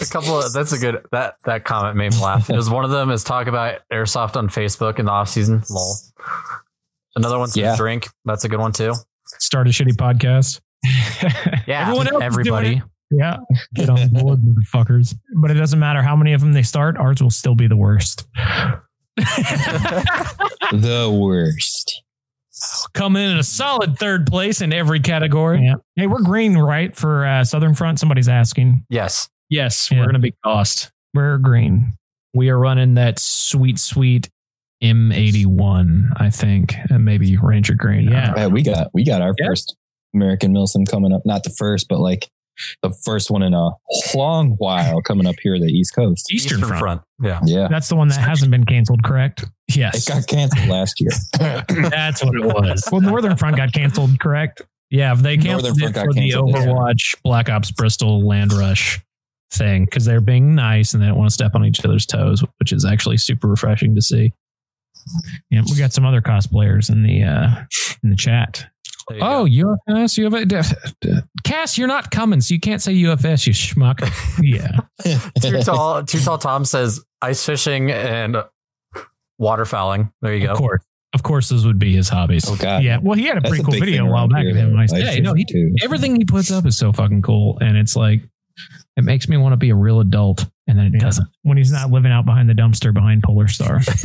[0.01, 2.49] a couple of that's a good that that comment made me laugh.
[2.49, 5.63] It was one of them is talk about airsoft on Facebook in the off season.
[5.71, 5.97] Lol.
[7.17, 7.77] Another one's Yeah.
[7.77, 8.09] drink.
[8.25, 8.95] That's a good one too.
[9.39, 10.61] Start a shitty podcast.
[11.67, 12.83] Yeah, Everyone else everybody.
[13.11, 13.39] Yeah,
[13.75, 15.15] get on board, motherfuckers.
[15.41, 17.77] But it doesn't matter how many of them they start; ours will still be the
[17.77, 18.27] worst.
[19.17, 22.03] the worst.
[22.95, 25.65] Come in at a solid third place in every category.
[25.65, 25.75] Yeah.
[25.97, 26.95] Hey, we're green, right?
[26.97, 28.85] For uh, Southern Front, somebody's asking.
[28.91, 29.29] Yes.
[29.51, 29.99] Yes, Yeah.
[29.99, 30.91] we're going to be cost.
[31.13, 31.95] We're green.
[32.35, 34.29] We are running that sweet, sweet
[34.83, 38.09] M81, I think, and maybe Ranger Green.
[38.11, 38.33] Yeah.
[38.37, 39.47] Yeah, we got we got our Yeah.
[39.47, 39.77] first
[40.15, 41.23] American Milsim coming up.
[41.25, 42.29] Not the first, but like
[42.83, 43.71] the first one in a
[44.15, 46.33] long while coming up here the East Coast.
[46.33, 47.03] Eastern, Front.
[47.23, 47.41] Yeah.
[47.45, 47.69] Yeah.
[47.69, 49.45] That's the one that hasn't been canceled, correct?
[49.69, 50.07] Yes.
[50.07, 51.11] It got canceled last year.
[51.91, 52.83] That's what it was.
[52.93, 54.63] Well, Northern Front got canceled, correct?
[54.91, 56.67] Yeah, they canceled Northern it got for the canceled, yeah.
[56.67, 59.01] Overwatch Black Ops Bristol Land Rush
[59.51, 62.45] thing because they're being nice and they don't want to step on each other's toes,
[62.59, 64.33] which is actually super refreshing to see.
[65.51, 67.65] Yeah, we got some other cosplayers in the uh
[68.03, 68.67] in the chat.
[69.09, 71.23] There you Oh, UFS, UFS.
[71.45, 74.01] Cass, you're not coming, so you can't say UFS, you schmuck.
[74.43, 74.81] yeah.
[75.41, 76.03] Too tall.
[76.05, 76.39] Too tall.
[76.39, 78.37] Tom says ice fishing and
[79.41, 80.13] waterfowling.
[80.23, 80.53] There you go.
[80.53, 80.83] Of course.
[81.13, 82.45] Of course, those would be his hobbies.
[82.49, 82.83] Oh, God.
[82.83, 82.99] Yeah.
[83.01, 84.73] Well, he had a That's pretty a cool big video a while back of him.
[84.73, 84.79] though.
[84.81, 85.85] I Ice said, yeah, no, he, fishing, too.
[85.85, 87.57] everything he puts up is so fucking cool.
[87.61, 88.21] And it's like,
[88.97, 90.45] it makes me want to be a real adult.
[90.67, 91.29] And then it doesn't.
[91.43, 93.81] When he's not living out behind the dumpster behind Polar Star.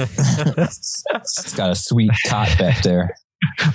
[0.59, 3.15] It's got a sweet cot back there.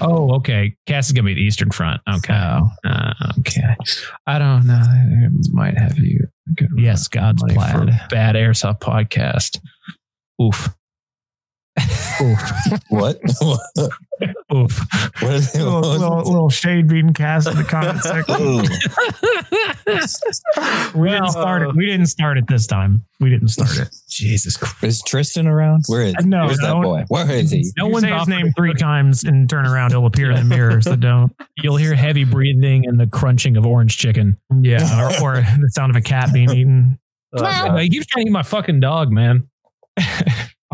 [0.01, 0.77] Oh, okay.
[0.87, 2.01] Cass is going to be the Eastern Front.
[2.09, 2.35] Okay.
[2.35, 3.77] Uh, okay.
[4.27, 4.75] I don't know.
[4.75, 6.27] I might have you.
[6.77, 7.89] Yes, God's plaid.
[8.11, 9.59] Bad Airsoft podcast.
[10.43, 10.69] Oof.
[12.21, 12.39] Oof.
[12.89, 13.21] What?
[14.55, 14.79] Oof.
[15.21, 15.59] what is it?
[15.59, 18.37] little, little, little shade being cast in the comment section.
[18.41, 18.63] Ooh.
[21.01, 21.69] We didn't start it.
[21.69, 23.05] Uh, we didn't start it this time.
[23.19, 23.95] We didn't start it.
[24.09, 24.85] Jesus Christ.
[24.85, 25.85] Is Tristan around?
[25.89, 26.15] Where is?
[26.25, 26.77] No, Where's no.
[26.77, 27.05] that boy?
[27.09, 27.73] Where is he?
[27.77, 30.07] No You one say say his his name name three times and turn around, he'll
[30.07, 30.81] appear in the mirror.
[30.81, 31.33] So don't.
[31.57, 34.39] You'll hear heavy breathing and the crunching of orange chicken.
[34.63, 36.99] Yeah, or, or the sound of a cat being eaten.
[37.37, 39.49] Oh, he keeps trying to eat my fucking dog, man.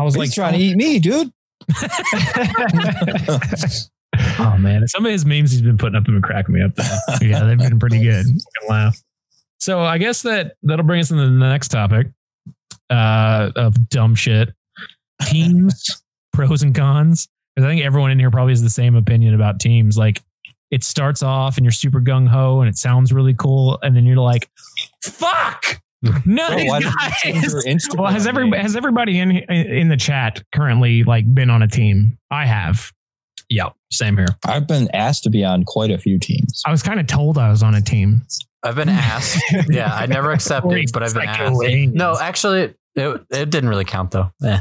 [0.01, 1.31] I was He's like, trying to eat me, dude.
[4.39, 6.73] oh man, some of his memes he's been putting up have been cracking me up.
[6.73, 6.83] Though.
[7.21, 8.25] yeah, they've been pretty good.
[8.25, 8.99] I laugh.
[9.59, 12.07] So I guess that that'll bring us into the next topic
[12.89, 14.55] uh, of dumb shit.
[15.27, 16.01] Teams,
[16.33, 17.27] pros and cons.
[17.55, 19.99] Because I think everyone in here probably has the same opinion about teams.
[19.99, 20.19] Like
[20.71, 24.07] it starts off and you're super gung ho and it sounds really cool, and then
[24.07, 24.49] you're like,
[25.03, 25.79] "Fuck!"
[26.25, 27.65] No, Bro, these why did you change guys.
[27.65, 28.59] Instagram Well, has every name?
[28.59, 32.17] has everybody in in the chat currently like been on a team?
[32.31, 32.91] I have.
[33.49, 34.27] Yeah, same here.
[34.45, 36.61] I've been asked to be on quite a few teams.
[36.65, 38.21] I was kind of told I was on a team.
[38.63, 39.43] I've been asked.
[39.69, 41.61] yeah, I never accepted, but I've been asked.
[41.93, 44.31] No, actually, it, it didn't really count though.
[44.43, 44.59] Eh.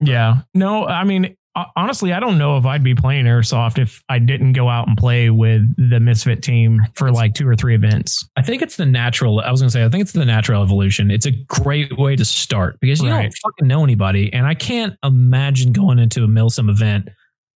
[0.00, 0.42] Yeah.
[0.54, 1.32] No, I mean, ho-
[1.76, 4.96] honestly, I don't know if I'd be playing Airsoft if I didn't go out and
[4.96, 8.26] play with the Misfit team for like two or three events.
[8.36, 9.40] I think it's the natural.
[9.40, 11.10] I was going to say, I think it's the natural evolution.
[11.10, 13.22] It's a great way to start because you Right.
[13.22, 17.08] don't fucking know anybody, and I can't imagine going into a Milsim event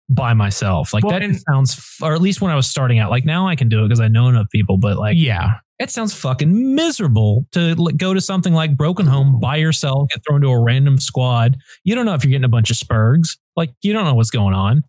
[0.09, 0.93] by myself.
[0.93, 3.11] Like Well, that and- sounds, or at least when I was starting out.
[3.11, 5.53] Like now I can do it because I know enough people, but like Yeah.
[5.79, 10.43] it sounds fucking miserable to go to something like Broken Home by yourself, get thrown
[10.43, 11.57] to a random squad.
[11.85, 13.39] You don't know if you're getting a bunch of spurgs.
[13.57, 14.83] Like you don't know what's going on.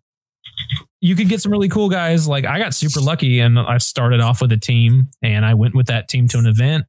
[1.00, 2.26] You could get some really cool guys.
[2.26, 5.74] Like I got super lucky and I started off with a team and I went
[5.74, 6.86] with that team to an event,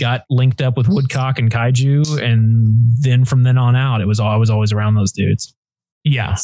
[0.00, 4.20] got linked up with Woodcock and Kaiju, and then from then on out, it was
[4.20, 5.54] all I was always around those dudes.
[6.04, 6.36] Yeah.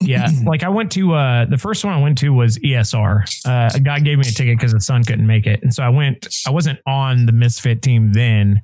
[0.00, 0.28] Yeah.
[0.44, 3.46] like I went to uh the first one I went to was ESR.
[3.46, 5.62] Uh a guy gave me a ticket because his son couldn't make it.
[5.62, 8.62] And so I went, I wasn't on the Misfit team then.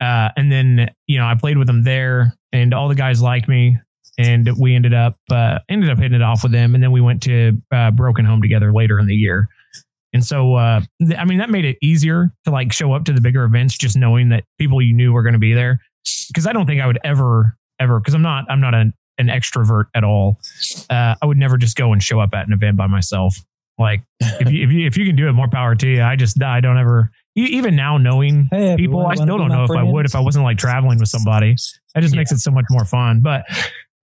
[0.00, 3.48] Uh and then, you know, I played with them there and all the guys liked
[3.48, 3.78] me.
[4.18, 6.74] And we ended up uh ended up hitting it off with them.
[6.74, 9.48] And then we went to uh Broken Home together later in the year.
[10.12, 13.12] And so uh th- I mean that made it easier to like show up to
[13.12, 15.80] the bigger events just knowing that people you knew were going to be there.
[16.28, 19.26] Because I don't think I would ever ever because I'm not I'm not an, an
[19.28, 20.38] extrovert at all
[20.90, 23.36] uh, I would never just go and show up at an event by myself.
[23.78, 26.02] Like if you if you if you can do it, more power to you.
[26.02, 29.70] I just I don't ever even now knowing Hey, people, I still don't know if
[29.70, 31.56] I would if I wasn't like traveling with somebody.
[31.94, 33.20] That just makes it so much more fun.
[33.20, 33.44] But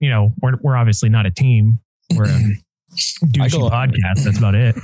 [0.04, 1.80] you know, we're we're obviously not a team.
[2.16, 2.28] We're a
[2.94, 4.24] I douchey go- podcast.
[4.24, 4.76] That's about it.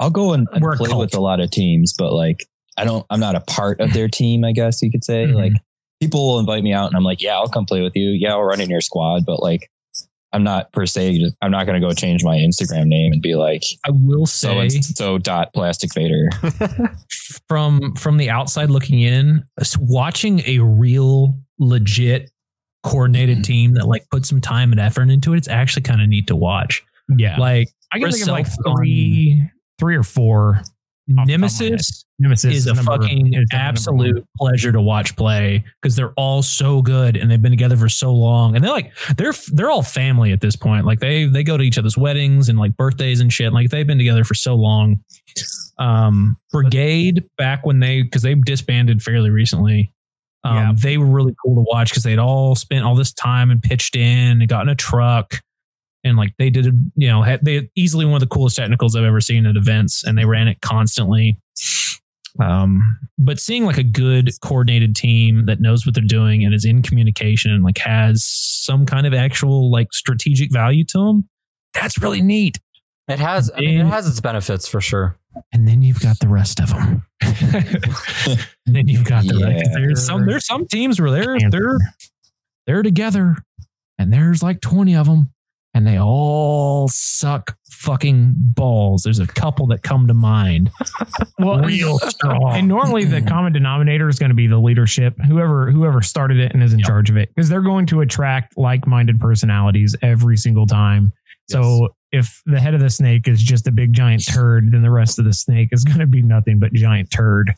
[0.00, 1.00] I'll go and, and We're play cult.
[1.00, 2.46] with a lot of teams, but like
[2.78, 3.04] I don't.
[3.10, 4.44] I'm not a part of their team.
[4.44, 5.26] I guess you could say.
[5.26, 5.34] Mhm.
[5.34, 5.52] Like
[6.00, 8.10] people will invite me out, and I'm like, yeah, I'll come play with you.
[8.10, 9.68] Yeah, I'll run in your squad, but like.
[10.34, 11.18] I'm not per se.
[11.18, 14.24] Just, I'm not going to go change my Instagram name and be like I will
[14.24, 16.30] so say and so dot plastic Vader.
[17.48, 19.44] from from the outside looking in,
[19.78, 22.30] watching a real legit
[22.82, 23.44] coordinated Mhm.
[23.44, 26.26] team that like put some time and effort into it, it's actually kind of neat
[26.28, 26.82] to watch.
[27.16, 30.56] Yeah, Like I can think of like three three or four.
[30.58, 30.64] off
[31.08, 31.40] the top of my head.
[31.40, 33.68] Nemesis Nemesis is a number- fucking is definitely number one.
[33.68, 37.88] absolute pleasure to watch play because they're all so good and they've been together for
[37.88, 41.42] so long and they're like they're they're all family at this point like they they
[41.42, 44.34] go to each other's weddings and like birthdays and shit like they've been together for
[44.34, 45.00] so long
[45.78, 49.91] um brigade back when they because they disbanded fairly recently
[50.44, 50.72] um Yeah.
[50.76, 53.96] they were really cool to watch because they'd all spent all this time and pitched
[53.96, 55.40] in and got in a truck
[56.04, 58.96] and like they did you know had, they had easily one of the coolest technicals
[58.96, 61.38] i've ever seen at events and they ran it constantly
[62.40, 62.80] um,
[63.18, 66.82] but seeing like a good coordinated team that knows what they're doing and is in
[66.82, 71.28] communication and like has some kind of actual like strategic value to them,
[71.74, 72.58] that's really neat.
[73.08, 73.50] It has.
[73.54, 75.18] I mean, it has its benefits for sure.
[75.52, 77.06] And then you've got the rest of them.
[77.20, 79.64] and then you've got the rest.
[79.66, 79.72] Yeah.
[79.74, 81.78] There's some there's some teams where they're they're
[82.66, 83.36] they're together,
[83.98, 85.30] and there's like twenty of them,
[85.74, 89.02] and they all suck fucking balls.
[89.02, 90.70] There's a couple that come to mind.
[91.38, 92.54] well, Real strong.
[92.54, 93.26] And normally the mm-hmm.
[93.28, 96.78] common denominator is going to be the leadership, whoever whoever started it and is in
[96.78, 96.88] Yep.
[96.88, 101.12] charge of it, because they're going to attract like-minded personalities every single time.
[101.48, 104.90] So if the head of the snake is just a big giant turd, then the
[104.90, 107.52] rest of the snake is going to be nothing but giant turd.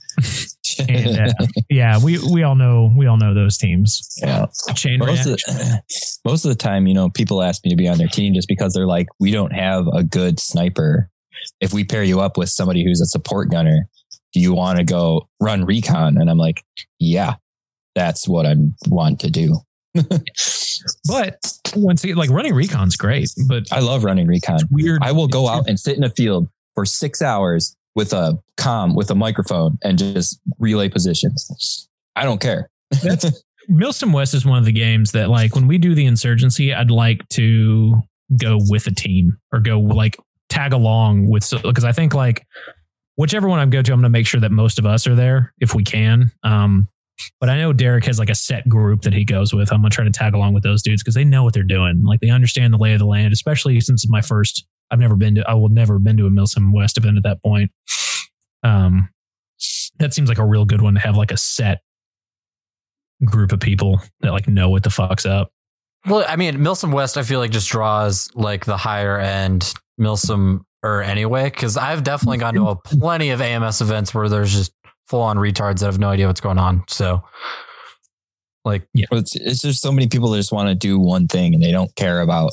[0.89, 4.17] And uh, yeah, we we all know we all know those teams.
[4.23, 4.47] yeah.
[4.75, 5.55] Chain most reaction.
[5.55, 5.83] of, the,
[6.25, 8.49] most of the time, you know, people ask me to be on their team just
[8.49, 11.11] because they're like, we don't have a good sniper.
[11.61, 13.89] If we pair you up with somebody who's a support gunner,
[14.33, 16.17] do you want to go run recon?
[16.17, 16.65] And I'm like,
[16.99, 17.35] yeah,
[17.95, 18.55] that's what I
[18.89, 19.59] want to do.
[21.07, 24.61] But once again, like running recon's great, but I love running recon.
[24.71, 25.03] weird.
[25.03, 28.95] I will go out and sit in a field for six hours with a com
[28.95, 31.89] with a microphone and just relay positions.
[32.17, 32.69] I don't care.
[33.71, 36.91] Milsim West is one of the games that like when we do the insurgency, I'd
[36.91, 38.03] like to
[38.39, 40.17] go with a team or go like
[40.49, 42.47] tag along with because I think like
[43.17, 45.53] whichever one I go to, I'm gonna make sure that most of us are there
[45.61, 46.31] if we can.
[46.43, 46.89] Um,
[47.41, 49.73] but I know Derek has like a set group that he goes with.
[49.73, 52.05] I'm gonna try to tag along with those dudes because they know what they're doing.
[52.05, 54.67] Like they understand the lay of the land, especially since my first.
[54.91, 55.49] I've never been to.
[55.49, 57.71] I will never been to a Milsim West event at that point.
[58.63, 59.09] Um,
[59.99, 61.81] that seems like a real good one to have like a set
[63.25, 65.51] group of people that like know what the fuck's up.
[66.07, 70.61] Well, I mean, Milsim West, I feel like just draws like the higher end Milsim
[70.83, 74.73] or anyway, because I've definitely gone to a plenty of AMS events where there's just
[75.09, 76.85] full on retards that have no idea what's going on.
[76.89, 77.23] So,
[78.65, 81.55] like, But it's, it's just so many people that just want to do one thing
[81.55, 82.53] and they don't care about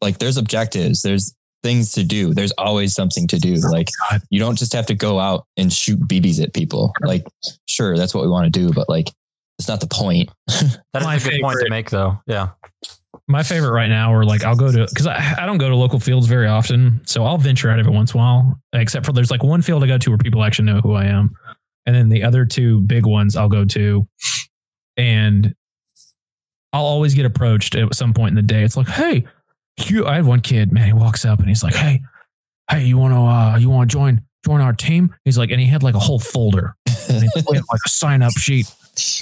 [0.00, 2.34] like there's objectives, there's things to do.
[2.34, 3.56] There's always something to do.
[3.64, 3.88] Oh like
[4.30, 6.92] you don't just have to go out and shoot BBs at people.
[7.02, 7.24] Like
[7.66, 9.08] sure, that's what we want to do, but like
[9.58, 10.28] it's not the point.
[10.48, 12.18] that is My a good point to make, though.
[12.26, 12.48] Yeah.
[13.28, 15.76] My favorite right now, or like I'll go to because I, I don't go to
[15.76, 18.60] local fields very often, so I'll venture out every once in a while.
[18.72, 21.04] Except for there's like one field I go to where people actually know who I
[21.04, 21.30] am,
[21.86, 24.06] and then the other two big ones I'll go to,
[24.96, 25.54] and
[26.72, 28.62] I'll always get approached at some point in the day.
[28.62, 29.26] It's like, hey,
[29.86, 32.02] you, I had one kid, man, he walks up and he's like, hey,
[32.70, 35.14] hey, you want to, uh, you want to join, join our team?
[35.24, 36.74] He's like, and he had like a whole folder,
[37.08, 38.72] and he had like a sign up sheet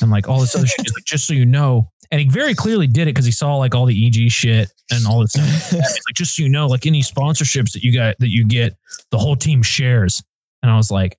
[0.01, 0.81] and like all this other shit.
[0.83, 1.91] He's like, just so you know.
[2.13, 5.07] And he very clearly did it because he saw like all the EG shit and
[5.07, 5.73] all this stuff.
[5.81, 8.77] Like, just so you know, like any sponsorships that you got that you get,
[9.13, 10.23] the whole team shares.
[10.63, 11.17] And I was like,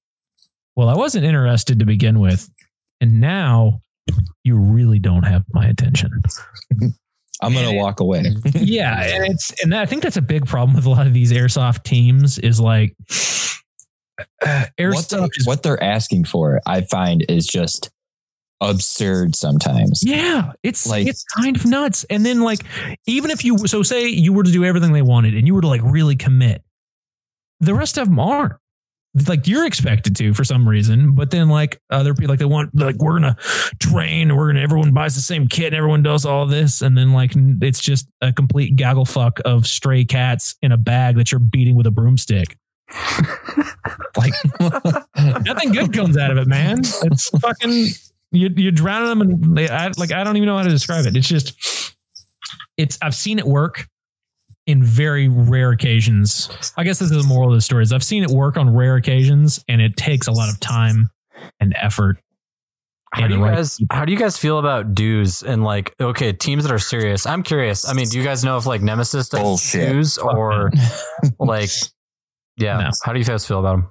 [0.75, 2.49] well, I wasn't interested to begin with.
[2.99, 3.81] And now
[4.43, 6.21] you really don't have my attention.
[7.41, 8.23] I'm gonna walk away.
[8.53, 11.31] yeah, and it's and I think that's a big problem with a lot of these
[11.31, 13.15] airsoft teams is like uh,
[14.43, 17.89] what, they, airsoft is what they're asking for, I find, is just
[18.61, 20.03] absurd sometimes.
[20.03, 22.03] yeah, it's Like- it's kind of nuts.
[22.11, 22.59] And then like
[23.07, 25.61] even if you so say you were to do everything they wanted and you were
[25.61, 26.61] to like really commit,
[27.59, 28.53] the rest of them aren't.
[29.27, 32.73] Like you're expected to for some reason, but then like other people like they want
[32.73, 33.35] like we're gonna
[33.79, 37.11] train we're gonna everyone buys the same kit and everyone does all this and then
[37.11, 41.39] like it's just a complete gaggle fuck of stray cats in a bag that you're
[41.39, 42.57] beating with a broomstick.
[44.17, 44.33] like
[45.45, 46.79] nothing good comes out of it, man.
[46.79, 47.87] It's fucking
[48.31, 51.05] you you're drowning them and they I, like I don't even know how to describe
[51.05, 51.17] it.
[51.17, 51.53] It's just
[52.77, 53.87] it's I've seen it work
[54.67, 56.49] in very rare occasions.
[56.77, 58.73] I guess this is the moral of the story is I've seen it work on
[58.73, 61.09] rare occasions and it takes a lot of time
[61.59, 62.17] and effort.
[63.13, 63.97] How do you right guys people.
[63.97, 67.25] how do you guys feel about dues and like okay teams that are serious?
[67.25, 67.87] I'm curious.
[67.87, 69.89] I mean, do you guys know if like Nemesis does Bullshit.
[69.89, 70.71] dues or
[71.39, 71.69] like
[72.55, 72.77] yeah?
[72.77, 72.89] No.
[73.03, 73.89] How do you guys feel about them?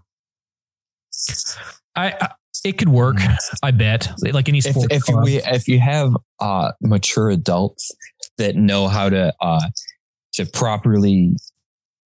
[1.96, 2.28] I, I
[2.64, 3.16] it could work,
[3.62, 4.08] I bet.
[4.22, 4.92] Like any if, sport.
[4.92, 5.24] if club.
[5.24, 7.90] we if you have uh, mature adults
[8.38, 9.68] that know how to uh,
[10.34, 11.36] to properly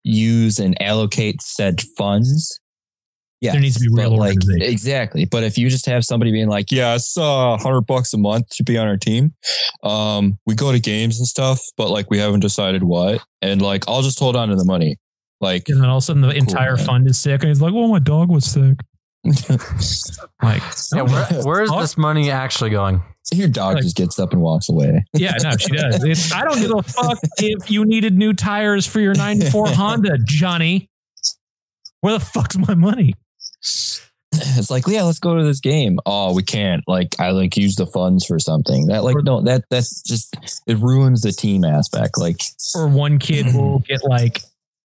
[0.02, 2.60] use and allocate said funds,
[3.44, 5.26] yeah, There needs to be real like exactly.
[5.26, 8.48] But if you just have somebody being like, "Yeah, it's uh, hundred bucks a month
[8.56, 9.34] to be on our team,"
[9.82, 13.84] um, we go to games and stuff, but like we haven't decided what, and like
[13.86, 14.96] I'll just hold on to the money,
[15.42, 15.68] like.
[15.68, 16.86] and then all of a sudden the entire man.
[16.86, 18.78] fund is sick and he's like, well, my dog was sick.
[20.42, 20.62] Like,
[20.94, 23.02] Yeah, where, where is this money actually going?
[23.32, 25.04] Your dog Like- just gets up and walks away.
[25.14, 26.04] Yeah, no, she does.
[26.04, 30.18] It's, I don't give a fuck if you needed new tires for your 94 Honda,
[30.24, 30.88] Johnny.
[32.02, 33.14] Where the fuck's my money?
[34.36, 35.98] It's like, yeah, let's go to this game.
[36.04, 36.82] Oh, we can't.
[36.86, 38.88] Like, I like use the funds for something.
[38.88, 42.18] That like no, that that's just it ruins the team aspect.
[42.18, 42.40] Like,
[42.74, 44.40] Or one kid will get like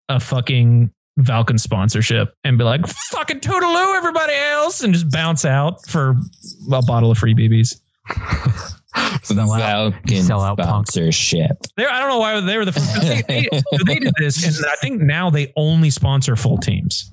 [0.08, 0.90] a fucking
[1.24, 6.16] Falcon sponsorship and be like, fucking toodaloo, everybody else, and just bounce out for
[6.72, 7.80] a bottle of free BBs.
[8.96, 11.56] Falcon Sell out sponsorship.
[11.76, 13.00] They're, I don't know why they were the first.
[13.00, 13.48] They, they,
[13.86, 17.10] they did this, and I think now they only sponsor full teams,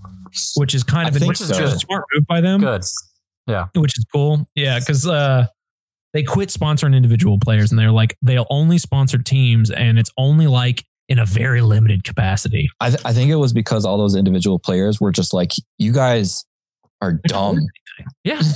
[0.56, 1.64] which is kind I of think which is so.
[1.64, 2.62] a smart move by them.
[2.62, 2.84] Good.
[3.48, 4.46] Yeah, which is cool.
[4.56, 5.48] Yeah, because uh,
[6.14, 10.48] they quit sponsoring individual players, and they're like they'll only sponsor teams, and it's only
[10.48, 12.70] like in a very limited capacity.
[12.80, 15.92] I, th- I think it was because all those individual players were just like, you
[15.92, 16.46] guys
[17.02, 17.60] are dumb.
[18.24, 18.42] Yeah.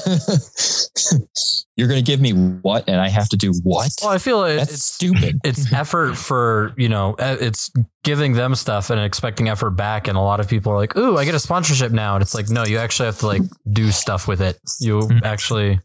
[1.75, 3.91] You're gonna give me what, and I have to do what?
[4.01, 5.39] Well, I feel it, That's it's stupid.
[5.43, 7.71] it's effort for you know it's
[8.03, 11.17] giving them stuff and expecting effort back and a lot of people are like ooh
[11.17, 13.41] i get a sponsorship now and it's like no you actually have to like
[13.73, 15.23] do stuff with it you Mhm.
[15.23, 15.79] actually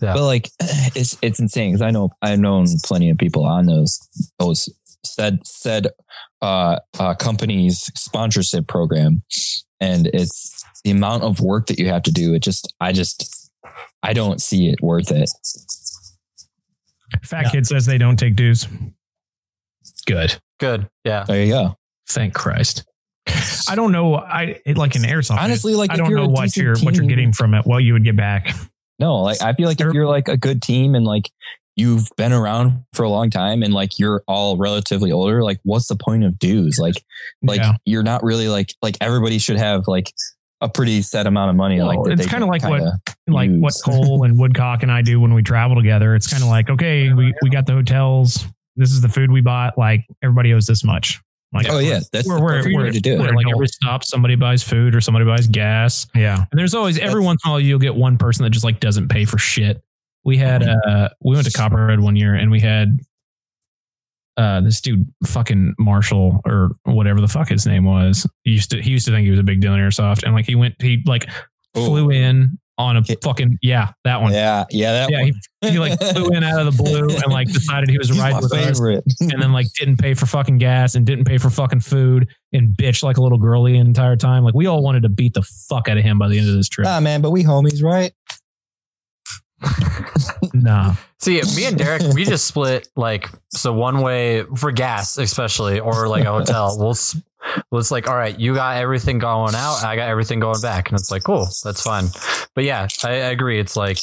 [0.00, 0.14] Yeah.
[0.14, 0.50] But like,
[0.94, 3.98] it's it's insane because I know I've known plenty of people on those
[4.38, 4.68] those
[5.04, 5.88] said said
[6.40, 9.22] uh, uh companies sponsorship program,
[9.80, 12.34] and it's the amount of work that you have to do.
[12.34, 13.50] It just I just
[14.02, 15.30] I don't see it worth it.
[17.24, 18.66] Fat kid says they don't take dues.
[20.06, 20.38] Good.
[20.58, 20.88] Good.
[21.04, 21.24] Yeah.
[21.24, 21.76] There you go.
[22.08, 22.84] Thank Christ.
[23.68, 24.16] I don't know.
[24.16, 25.38] I it, like in airsoft.
[25.38, 27.64] Honestly, like I don't know what you're what you're getting from it.
[27.66, 28.54] What you would get back.
[28.98, 31.30] No, like I feel like if you're like a good team and like
[31.76, 35.88] you've been around for a long time and like you're all relatively older, like what's
[35.88, 36.78] the point of dues?
[36.78, 37.02] Like
[37.42, 37.72] like Yeah.
[37.86, 40.12] you're not really like like everybody should have like
[40.60, 41.78] a pretty set amount of money.
[41.80, 42.82] Well, like it's kinda like what-
[43.26, 46.14] like what Cole and Woodcock and I do when we travel together.
[46.14, 48.44] It's kind of like, okay, we, we got the hotels.
[48.76, 49.76] This is the food we bought.
[49.78, 51.20] Like everybody owes this much.
[51.54, 53.34] Like, Oh yeah, that's We're- the we're- way to do it.
[53.34, 56.06] like every stop, somebody buys food or somebody buys gas.
[56.14, 56.36] yeah.
[56.50, 58.64] And there's always every That's- once in a while you'll get one person that just
[58.64, 59.82] like doesn't pay for shit.
[60.24, 62.98] We had uh we went to Copperhead one year and we had
[64.36, 68.26] uh this dude fucking Marshall or whatever the fuck his name was.
[68.44, 70.34] He used to he used to think he was a big deal in airsoft and
[70.34, 71.28] like he went he like
[71.76, 71.84] Ooh.
[71.86, 74.32] flew in on a fucking yeah, that one.
[74.32, 75.32] Yeah, yeah, that Yeah, one.
[75.60, 78.18] he, he like flew in out of the blue and like decided he was He's
[78.18, 79.04] riding my with us favorite.
[79.20, 82.74] and then like didn't pay for fucking gas and didn't pay for fucking food and
[82.74, 84.42] bitch like a little girl the entire time.
[84.42, 86.54] Like we all wanted to beat the fuck out of him by the end of
[86.54, 86.86] this trip.
[86.88, 88.10] ah man, but we homies, right?
[90.54, 90.94] Nah.
[91.18, 96.08] See, me and Derek, we just split like so one way for gas, especially, or
[96.08, 96.76] like a hotel.
[96.78, 97.16] We'll s-
[97.70, 100.88] well, it's like, all right, you got everything going out, I got everything going back,
[100.90, 102.06] and it's like, cool, that's fine.
[102.54, 103.58] But yeah, I, I agree.
[103.58, 103.98] It's like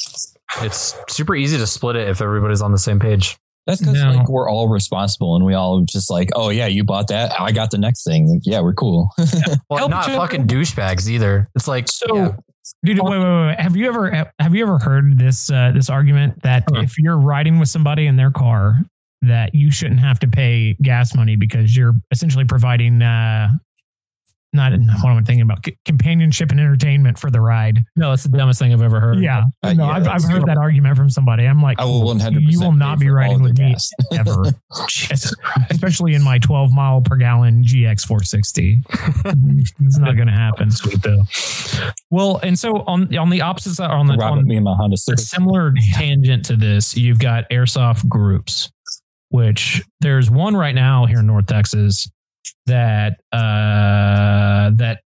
[0.60, 3.38] it's super easy to split it if everybody's on the same page.
[3.66, 4.12] That's because No.
[4.12, 7.52] like we're all responsible and we all just like, oh yeah, you bought that, I
[7.52, 8.40] got the next thing.
[8.44, 9.10] Yeah, we're cool.
[9.70, 11.48] Well, Help not each fucking douchebags either.
[11.54, 12.32] It's like So, yeah.
[12.84, 13.60] Dude, wait, wait, wait.
[13.60, 16.80] Have you ever have you ever heard this uh, this argument that Huh.
[16.82, 18.80] if you're riding with somebody in their car,
[19.22, 23.50] that you shouldn't have to pay gas money because you're essentially providing uh,
[24.52, 27.78] not what I'm thinking about C- companionship and entertainment for the ride.
[27.96, 29.20] No, that's the dumbest thing I've ever heard.
[29.20, 31.44] Yeah, Uh, no, yeah, I've, I've heard that argument from somebody.
[31.46, 32.42] I'm like, I will 100.
[32.42, 33.74] you will not be riding with me
[34.12, 34.42] ever,
[35.70, 38.78] especially in my 12 mile per gallon GX 460.
[39.80, 40.70] it's not going to happen.
[40.70, 41.22] Sweet though.
[42.10, 44.74] Well, and so on on the opposite side, on the Rob on me in my
[44.74, 45.20] Honda a Civic.
[45.20, 48.70] similar tangent to this, you've got airsoft groups,
[49.28, 52.08] which there's one right now here in North Texas
[52.66, 55.00] that uh that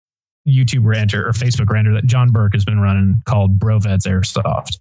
[0.49, 4.79] YouTube ranter or Facebook ranter that John Burke has been running called Brovets Airsoft.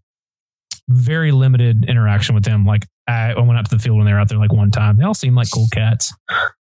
[0.90, 2.66] Very limited interaction with them.
[2.66, 4.72] Like I, I went out to the field when they were out there like one
[4.72, 4.98] time.
[4.98, 6.14] They all seem like cool cats.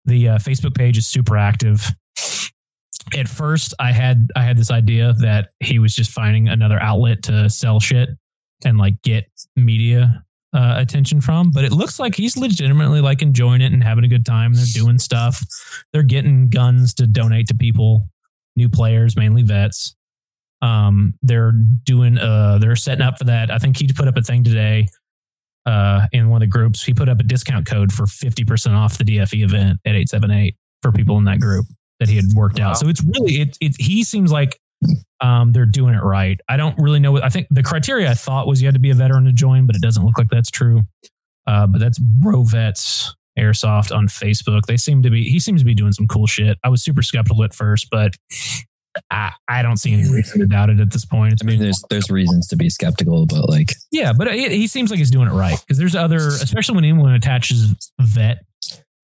[0.05, 1.91] The uh, Facebook page is super active.
[3.17, 7.25] At first, I had I had this idea that he was just finding another outlet
[7.25, 8.11] to sell shit
[8.65, 10.25] and like get media
[10.57, 11.51] uh, attention from.
[11.51, 14.55] But it looks like he's legitimately like enjoying it and having a good time.
[14.55, 15.41] They're doing stuff.
[15.93, 18.09] They're getting guns to donate to people,
[18.57, 19.95] new players, mainly vets.
[20.63, 21.53] Um, they're
[21.85, 23.51] doing uh they're setting up for that.
[23.51, 24.89] I think he put up a thing today
[25.67, 26.83] uh in one of the groups.
[26.83, 30.93] He put up a discount code for 50% off the DFE event at 878 for
[30.93, 31.67] people in that group
[32.01, 32.71] that he had worked Wow.
[32.71, 32.79] out.
[32.79, 34.59] So it's really it it he seems like
[35.21, 36.39] um, they're doing it right.
[36.49, 38.81] I don't really know what I think the criteria I thought was you had to
[38.81, 40.83] be a veteran to join, but it doesn't look like that's true.
[41.47, 44.63] Uh, but that's Bro Vets Airsoft on Facebook.
[44.67, 46.59] They seem to be he seems to be doing some cool shit.
[46.65, 48.17] I was super skeptical at first, but
[49.11, 51.35] I, I don't see any reason to doubt it at this point.
[51.35, 54.67] It's I mean, there's there's reasons to be skeptical, but like, yeah, but he, he
[54.67, 58.45] seems like he's doing it right because there's other, especially when anyone attaches vet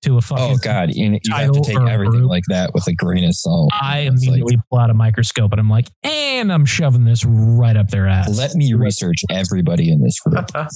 [0.03, 0.53] to a fucking.
[0.55, 2.29] oh god, you, you have to take everything group.
[2.29, 3.71] like that with a grain of salt.
[3.79, 7.23] I It's like, immediately pull out a microscope and I'm like, and I'm shoving this
[7.25, 8.37] right up their ass.
[8.37, 10.49] let me research everybody in this group.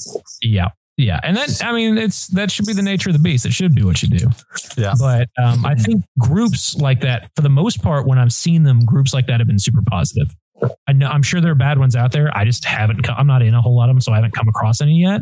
[0.42, 0.70] Yeah.
[1.00, 1.20] Yeah.
[1.22, 3.46] And that, I mean, it's, that should be the nature of the beast.
[3.46, 4.30] It should be what you do.
[4.76, 4.94] Yeah.
[5.00, 8.80] But um, I think groups like that, for the most part, when I've seen them,
[8.84, 10.34] groups like that have been super positive.
[10.88, 12.36] I know, I'm sure there are bad ones out there.
[12.36, 14.34] I just haven't, co- I'm not in a whole lot of them, so I haven't
[14.34, 15.22] come across any yet.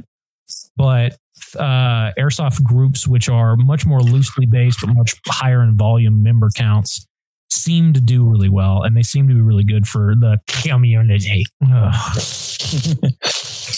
[0.77, 1.17] But
[1.57, 6.49] uh, airsoft groups, which are much more loosely based, but much higher in volume member
[6.55, 7.07] counts,
[7.49, 8.83] seem to do really well.
[8.83, 11.45] And they seem to be really good for the community.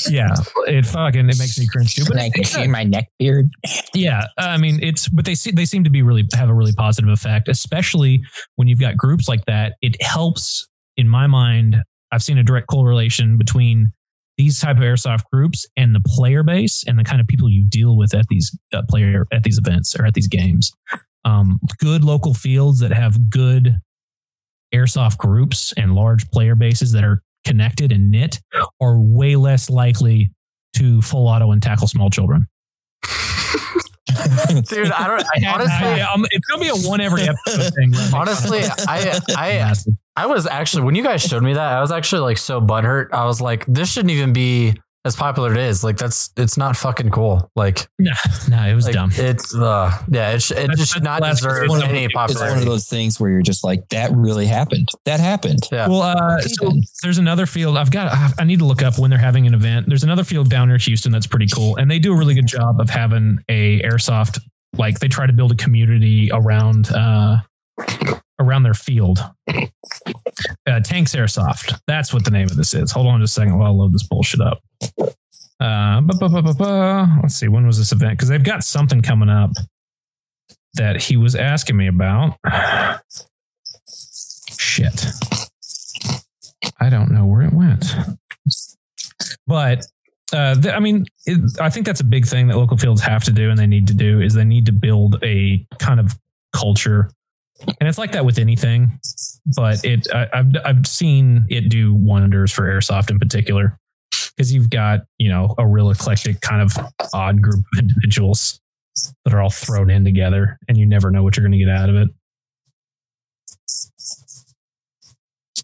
[0.10, 0.36] Yeah.
[0.68, 2.06] It fucking, it makes me cringe too.
[2.08, 3.50] But I can see my neck beard.
[3.94, 6.74] yeah, I mean it's but they see they seem to be really have a really
[6.74, 8.22] positive effect, especially
[8.56, 9.76] when you've got groups like that.
[9.82, 11.78] It helps in my mind.
[12.12, 13.92] I've seen a direct correlation between
[14.38, 17.64] these type of airsoft groups and the player base and the kind of people you
[17.68, 20.72] deal with at these uh, player at these events or at these games.
[21.26, 23.78] Um, good local fields that have good
[24.74, 28.40] airsoft groups and large player bases that are connected and knit
[28.82, 30.32] are way less likely
[30.76, 32.46] to full auto and tackle small children.
[34.70, 37.94] Dude, I don't I, honestly I- it's gonna be a one every episode thing.
[38.14, 39.74] honestly I I
[40.18, 43.14] I was actually when you guys showed me that, I was actually like so butthurt.
[43.14, 44.74] I was like, this shouldn't even be
[45.06, 45.84] as popular it is.
[45.86, 47.50] Like that's it's not fucking cool.
[47.56, 48.12] Like, no,
[48.50, 49.10] no, it was like dumb.
[49.14, 52.06] it's uh yeah, it, sh- it That's- just should not that's deserve one of- any
[52.06, 54.90] It's one of those things where you're just like, that really happened.
[55.06, 55.62] That happened.
[55.72, 55.88] Yeah.
[55.88, 56.72] Well, uh, so
[57.04, 57.78] there's another field.
[57.78, 58.34] I've got.
[58.38, 59.86] I need to look up when they're having an event.
[59.88, 62.48] There's another field down near Houston that's pretty cool, and they do a really good
[62.48, 64.40] job of having a airsoft.
[64.78, 67.38] Like they try to build a community around uh,
[68.40, 69.20] around their field.
[70.68, 71.80] Uh, Tanks Airsoft.
[71.88, 72.92] That's what the name of this is.
[72.92, 74.62] Hold on just a second while I load this bullshit up.
[75.60, 76.02] Uh.
[77.22, 77.48] Let's see.
[77.48, 78.18] When was this event?
[78.18, 79.52] Because they've got something coming up
[80.76, 82.38] that he was asking me about.
[84.60, 85.06] Shit.
[86.80, 87.86] I don't know where it went.
[89.48, 89.86] But
[90.34, 93.24] uh, th- I mean, it, I think that's a big thing that local fields have
[93.24, 96.18] to do and they need to do is they need to build a kind of
[96.54, 97.10] culture.
[97.60, 99.00] And it's like that with anything,
[99.56, 103.80] but it I, I've I've seen it do wonders for airsoft in particular
[104.36, 106.72] because you've got you know a real eclectic kind of
[107.14, 108.60] odd group of individuals
[109.26, 111.70] that are all thrown in together, and you never know what you're going to get
[111.70, 112.10] out of it.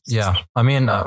[0.05, 1.03] Yeah, I mean, uh,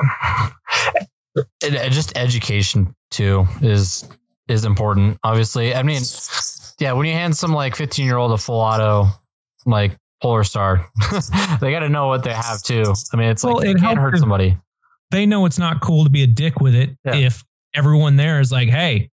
[1.61, 4.07] just education too is
[4.47, 5.19] is important.
[5.23, 6.01] Obviously, I mean,
[6.79, 9.07] yeah, when you hand some like fifteen year old a full auto
[9.65, 10.87] like Polar Star,
[11.61, 12.93] they got to know what they have too.
[13.13, 14.57] I mean, it's Well, like it it can't helps hurt if- somebody.
[15.11, 17.15] they know it's not cool to be a dick with it Yeah.
[17.15, 17.43] if
[17.73, 19.09] everyone there is like, hey,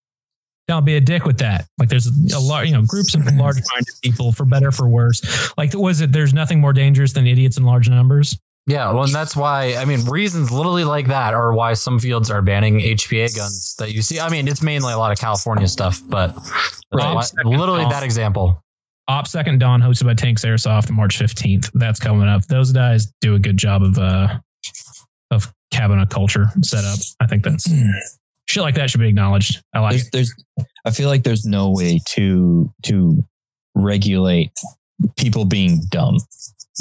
[0.66, 1.66] don't be a dick with that.
[1.78, 5.22] Like there's a lot, you know, groups of large minded people for better, for worse.
[5.56, 8.38] Like was it there's nothing more dangerous than idiots in large numbers?
[8.66, 12.30] Yeah, well, and that's why I mean, reasons literally like that are why some fields
[12.30, 14.20] are banning HPA guns that you see.
[14.20, 16.36] I mean, it's mainly a lot of California stuff, but
[16.92, 17.24] Right.
[17.46, 18.62] literally that example.
[19.08, 21.70] Op Second Dawn hosted by Tanks Airsoft March 15th.
[21.72, 22.46] That's coming up.
[22.46, 24.38] Those guys do a good job of uh
[25.30, 26.98] of cabinet culture setup.
[27.20, 27.68] I think that's
[28.46, 29.62] shit like that should be acknowledged.
[29.74, 30.08] I like it.
[30.12, 33.22] There's, there's, I feel like there's no way to to
[33.74, 34.52] regulate
[35.16, 36.18] people being dumb.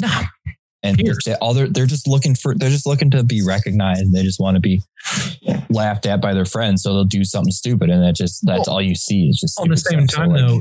[0.02, 0.20] No.
[0.82, 1.18] And Peers.
[1.24, 4.12] they, all they're they're just looking for they're just looking to be recognized.
[4.12, 4.82] They just want to be
[5.70, 8.80] laughed at by their friends, so they'll do something stupid, and that just that's all
[8.80, 9.58] you see is just.
[9.58, 10.10] On the same stuff.
[10.10, 10.58] So, time, like, though,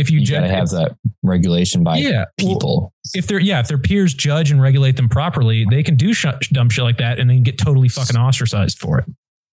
[0.00, 2.92] if you, you judge gotta have that regulation by yeah, people.
[3.14, 6.26] if they're yeah, if their peers judge and regulate them properly, they can do sh-
[6.52, 9.04] dumb shit like that and then get totally fucking ostracized for it.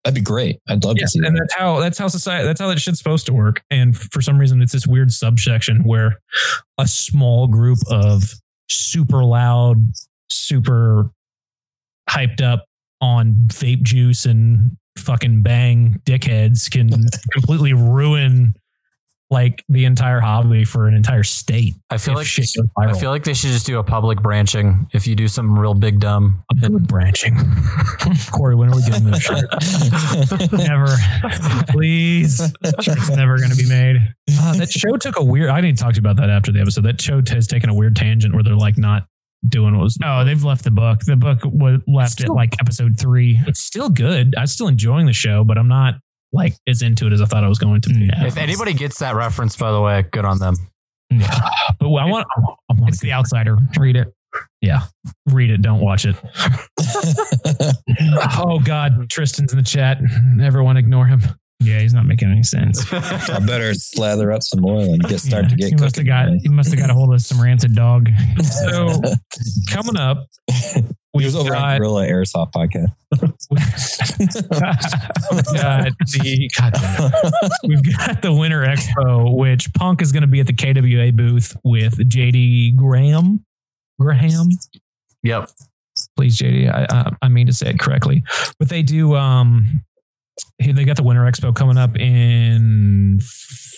[0.05, 0.61] That'd be great.
[0.69, 1.41] I'd love Yeah, to see and that.
[1.41, 3.63] that's how that's how society that's how that shit's supposed to work.
[3.71, 6.19] And for some reason, it's this weird subsection where
[6.79, 8.23] a small group of
[8.71, 9.79] super loud,
[10.31, 11.11] super
[12.09, 12.65] hyped up
[13.01, 16.89] on vape juice and fucking bang dickheads can
[17.33, 18.55] completely ruin
[19.31, 21.75] like the entire hobby for an entire state.
[21.91, 24.89] I feel like shit goes I feel like they should just do a public branching.
[24.93, 27.37] If you do something real big dumb, Good branching.
[28.33, 29.45] Corey, when are we getting this shirt?
[30.53, 30.97] Never.
[31.69, 32.41] Please.
[32.81, 33.97] Shirt's never going to be made.
[34.41, 36.51] Uh, that show took a weird, I need to talk to you about that after
[36.53, 36.85] the episode.
[36.85, 39.07] That show has taken a weird tangent where they're like not
[39.47, 39.99] doing what was.
[40.03, 41.01] Oh, they've left the book.
[41.01, 43.39] The book was left Still- at like episode three.
[43.47, 44.35] It's still good.
[44.37, 45.95] I'm still enjoying the show, but I'm not
[46.33, 48.07] like as into it as I thought I was going to be.
[48.13, 48.27] Yeah.
[48.27, 50.57] if anybody gets that reference, by the way, good on them.
[51.11, 51.27] Yeah.
[51.81, 52.41] But I want, I
[52.75, 53.57] want It's the outsider.
[53.79, 54.13] Read it.
[54.61, 54.81] Yeah.
[55.27, 55.63] Read it.
[55.63, 56.17] Don't watch it.
[58.41, 59.99] Oh God, Tristan's in the chat.
[60.41, 61.23] Everyone ignore him.
[61.61, 62.85] Yeah, he's not making any sense.
[62.93, 66.07] I better slather up some oil and get start Yeah, to get he must have
[66.07, 66.07] cooking.
[66.07, 68.09] got he must have got a hold of some rancid dog.
[68.65, 69.01] So
[69.71, 70.27] coming up,
[71.19, 72.93] He we've was over on got, Gorilla Airsoft podcast.
[75.33, 77.53] we've got the God damn it.
[77.65, 81.57] we've got the Winter Expo, which Punk is going to be at the KWA booth
[81.65, 83.45] with JD Graham.
[84.01, 84.49] Graham,
[85.25, 85.51] Yep.
[86.17, 86.73] please, JD.
[86.73, 88.23] I, I I mean to say it correctly,
[88.59, 89.17] but they do.
[89.17, 89.88] Um, here
[90.59, 93.19] they got the Winter Expo coming up in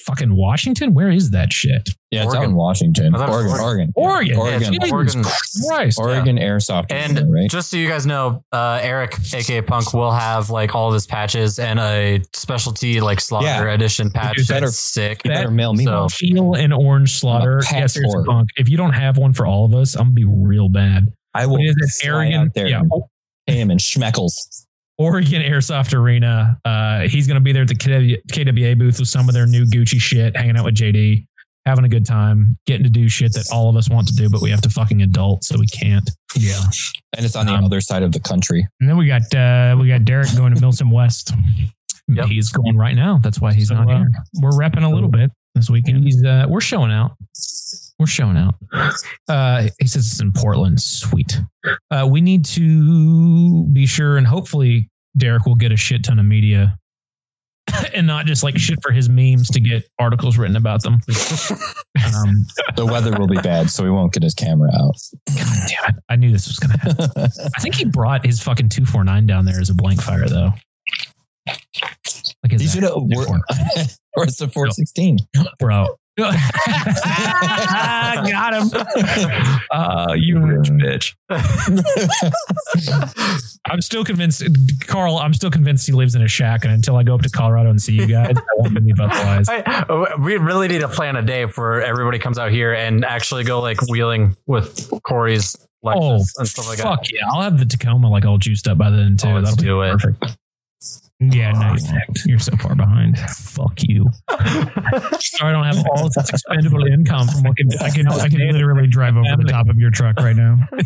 [0.06, 0.94] fucking Washington.
[0.94, 1.88] Where is that shit?
[2.10, 2.50] Yeah, it's out Oregon.
[2.50, 3.14] in Washington.
[3.14, 3.92] I thought Oregon, Oregon.
[3.94, 4.36] Oregon.
[4.36, 4.72] Oregon.
[4.72, 5.24] Jesus Oregon.
[5.68, 5.98] Christ.
[6.00, 6.86] Oregon Airsoft.
[6.90, 7.48] And right?
[7.50, 11.06] just so you guys know, uh, Eric, aka Punk, will have like all of his
[11.06, 13.72] patches and a specialty like slaughter Yeah.
[13.72, 14.38] edition patch.
[14.38, 15.22] You better- that's sick.
[15.24, 16.08] You better mail me so- one.
[16.10, 17.60] Teal and orange slaughter.
[17.70, 18.48] Yes, here's punk.
[18.56, 21.06] If you don't have one for all of us, I'm gonna be real bad.
[21.34, 22.80] I will It is an fly Oregon, out there yeah,
[23.46, 24.32] and him in schmeckles.
[25.00, 26.58] Oregon Airsoft Arena.
[26.64, 29.98] Uh, he's gonna be there at the KWA booth with some of their new Gucci
[29.98, 31.26] shit, hanging out with JD,
[31.64, 34.28] having a good time, getting to do shit that all of us want to do,
[34.28, 36.08] but we have to fucking adult, so we can't.
[36.36, 36.60] Yeah.
[37.16, 38.68] And it's on the Um, other side of the country.
[38.78, 41.32] And then we got uh we got Derek going to Milsim West.
[42.08, 42.26] Yep.
[42.26, 43.18] He's going right now.
[43.22, 44.10] That's why he's So, not uh, here.
[44.34, 46.04] We're repping a little bit this weekend.
[46.04, 47.12] He's uh, we're showing out.
[48.00, 48.54] We're showing out.
[49.28, 50.80] Uh, he says it's in Portland.
[50.80, 51.38] Sweet.
[51.90, 54.88] Uh, we need to be sure, and hopefully
[55.18, 56.78] Derek will get a shit ton of media,
[57.94, 60.94] and not just like shit for his memes to get articles written about them.
[62.16, 64.96] um, the weather will be bad, so we won't get his camera out.
[65.36, 66.02] God damn it!
[66.08, 67.10] I knew this was gonna happen.
[67.54, 70.26] I think he brought his fucking two four nine down there as a blank fire
[70.26, 70.52] though.
[72.42, 72.94] Like he should have.
[74.16, 75.18] Or it's a 416.
[75.58, 75.86] bro.
[78.30, 78.70] Got him.
[79.70, 81.14] Uh, you rich bitch.
[83.66, 84.42] I'm still convinced,
[84.86, 85.18] Carl.
[85.18, 87.70] I'm still convinced he lives in a shack, and until I go up to Colorado
[87.70, 89.48] and see you guys, I won't believe otherwise.
[89.48, 93.44] I, we really need to plan a day for everybody comes out here and actually
[93.44, 97.20] go like wheeling with Corey's Lexus Oh, and stuff like Fuck yeah!
[97.32, 99.28] I'll have the Tacoma like all juiced up by then too.
[99.28, 99.98] Oh, let's That'll be do it.
[99.98, 100.36] perfect.
[101.22, 101.76] Yeah, no,
[102.24, 103.18] You're so far behind.
[103.18, 104.06] Fuck you.
[104.30, 108.38] Sorry, I don't have all this expendable income from what can I can I can
[108.38, 110.56] literally drive over the top of your truck right now.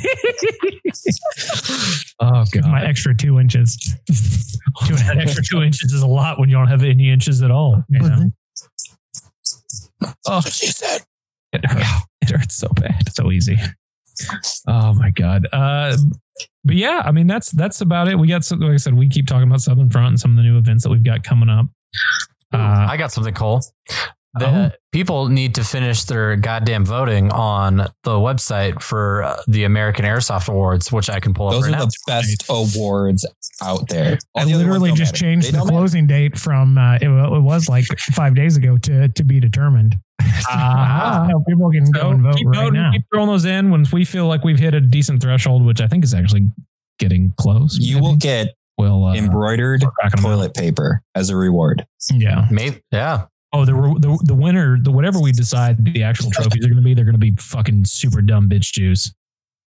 [2.21, 3.77] Oh With my extra two inches.
[4.87, 7.51] Two, that extra two inches is a lot when you don't have any inches at
[7.51, 7.83] all.
[7.89, 8.31] you know?
[10.27, 11.03] Oh, she said
[11.53, 11.89] it hurts.
[12.23, 13.13] It hurts so bad.
[13.15, 13.59] So easy.
[14.67, 15.47] Oh my god.
[15.53, 15.97] Uh,
[16.65, 18.19] but yeah, I mean that's that's about it.
[18.19, 20.37] We got some, like I said, we keep talking about Southern Front and some of
[20.37, 21.67] the new events that we've got coming up.
[22.53, 23.63] Uh, I got something, Cole.
[24.37, 24.71] The Oh.
[24.93, 30.49] people need to finish their goddamn voting on the website for uh, the American Airsoft
[30.49, 31.85] Awards, which I can pull up Those right are now.
[31.87, 33.25] the best awards
[33.63, 34.19] out there.
[34.35, 35.25] All I the literally just matter.
[35.25, 35.79] changed They the don't matter.
[35.79, 39.97] closing date from uh, it, it was like five days ago to to be determined.
[40.49, 41.29] Ah.
[41.31, 42.93] So people can go and vote keep right voting, now.
[42.93, 45.87] keep throwing those in when we feel like we've hit a decent threshold, which I
[45.87, 46.51] think is actually
[46.99, 47.79] getting close.
[47.81, 50.29] You will get will uh, embroidered crack 'em out.
[50.29, 51.87] toilet paper as a reward.
[52.13, 52.47] Yeah.
[52.51, 53.27] Maybe, yeah.
[53.57, 56.83] Oh, the, the the winner, the whatever we decide the actual trophies are going to
[56.83, 59.15] be, they're going to be fucking super dumb bitch juice.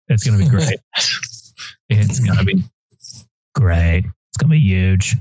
[0.07, 0.79] It's going to be great.
[1.89, 2.63] it's going to be
[3.53, 4.05] great.
[4.05, 5.15] It's going to be huge.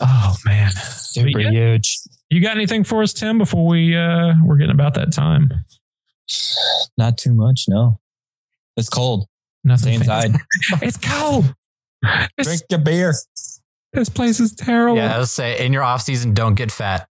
[0.00, 1.50] Oh man, Super yeah.
[1.50, 1.98] huge.
[2.30, 3.38] you got anything for us, Tim?
[3.38, 5.50] Before we uh we're getting about that time.
[6.96, 7.98] Not too much, no.
[8.76, 9.26] It's cold.
[9.64, 9.94] Nothing.
[10.02, 10.36] Stay inside.
[10.82, 11.52] It's cold.
[12.36, 13.14] This, Drink your beer.
[13.92, 14.98] this place is terrible.
[14.98, 17.08] Yeah, I would say in your off season, don't get fat.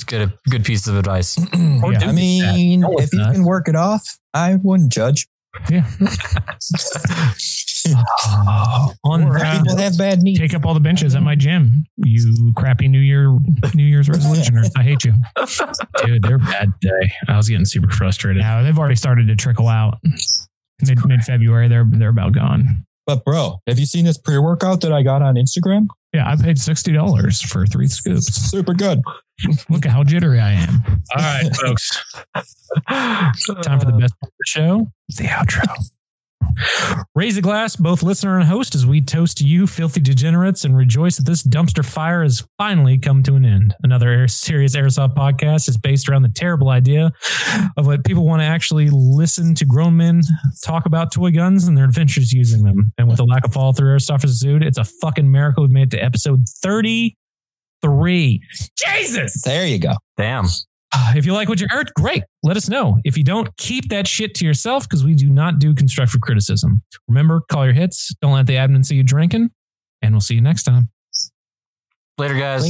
[0.00, 1.36] It's good, good piece of advice.
[1.82, 3.34] Or do I mean, No, if you not.
[3.34, 5.26] can work it off, I wouldn't judge.
[5.70, 5.86] Yeah.
[7.86, 10.38] Oh, on Or, that, uh, People have bad knees.
[10.38, 11.84] Take up all the benches at my gym.
[11.98, 13.30] You crappy New Year
[13.74, 14.70] New Year's resolutioners.
[14.74, 15.12] I hate you.
[16.06, 17.12] dude, they're bad day.
[17.28, 18.40] I was getting super frustrated.
[18.42, 19.98] Now they've already started to trickle out.
[20.82, 22.86] Mid mid February, they're they're about gone.
[23.10, 25.88] But bro, have you seen this pre-workout that I got on Instagram?
[26.12, 28.26] Yeah, I paid sixty dollars for three scoops.
[28.32, 29.02] Super good.
[29.68, 30.82] Look at how jittery I am.
[30.86, 31.90] All right, folks.
[32.88, 35.66] Time for the best part of the show, the outro.
[37.14, 41.16] Raise a glass, both listener and host, as we toast you, filthy degenerates, and rejoice
[41.16, 43.74] that this dumpster fire has finally come to an end.
[43.82, 47.12] Another air, serious airsoft podcast is based around the terrible idea
[47.76, 50.22] of what people want to actually listen to grown men
[50.64, 52.92] talk about toy guns and their adventures using them.
[52.98, 55.70] And with the lack of follow through airsoft as Zood, it's a fucking miracle we've
[55.72, 58.40] made it to episode 33.
[58.76, 59.42] Jesus!
[59.42, 59.94] There you go.
[60.16, 60.46] Damn.
[60.92, 62.24] Uh, If you like what you heard, great.
[62.42, 62.98] Let us know.
[63.04, 66.82] If you don't, keep that shit to yourself because we do not do constructive criticism.
[67.06, 68.14] Remember, call your hits.
[68.20, 69.50] Don't let the admin see you drinking.
[70.02, 70.90] And we'll see you next time.
[72.18, 72.62] Later, guys.
[72.62, 72.68] Link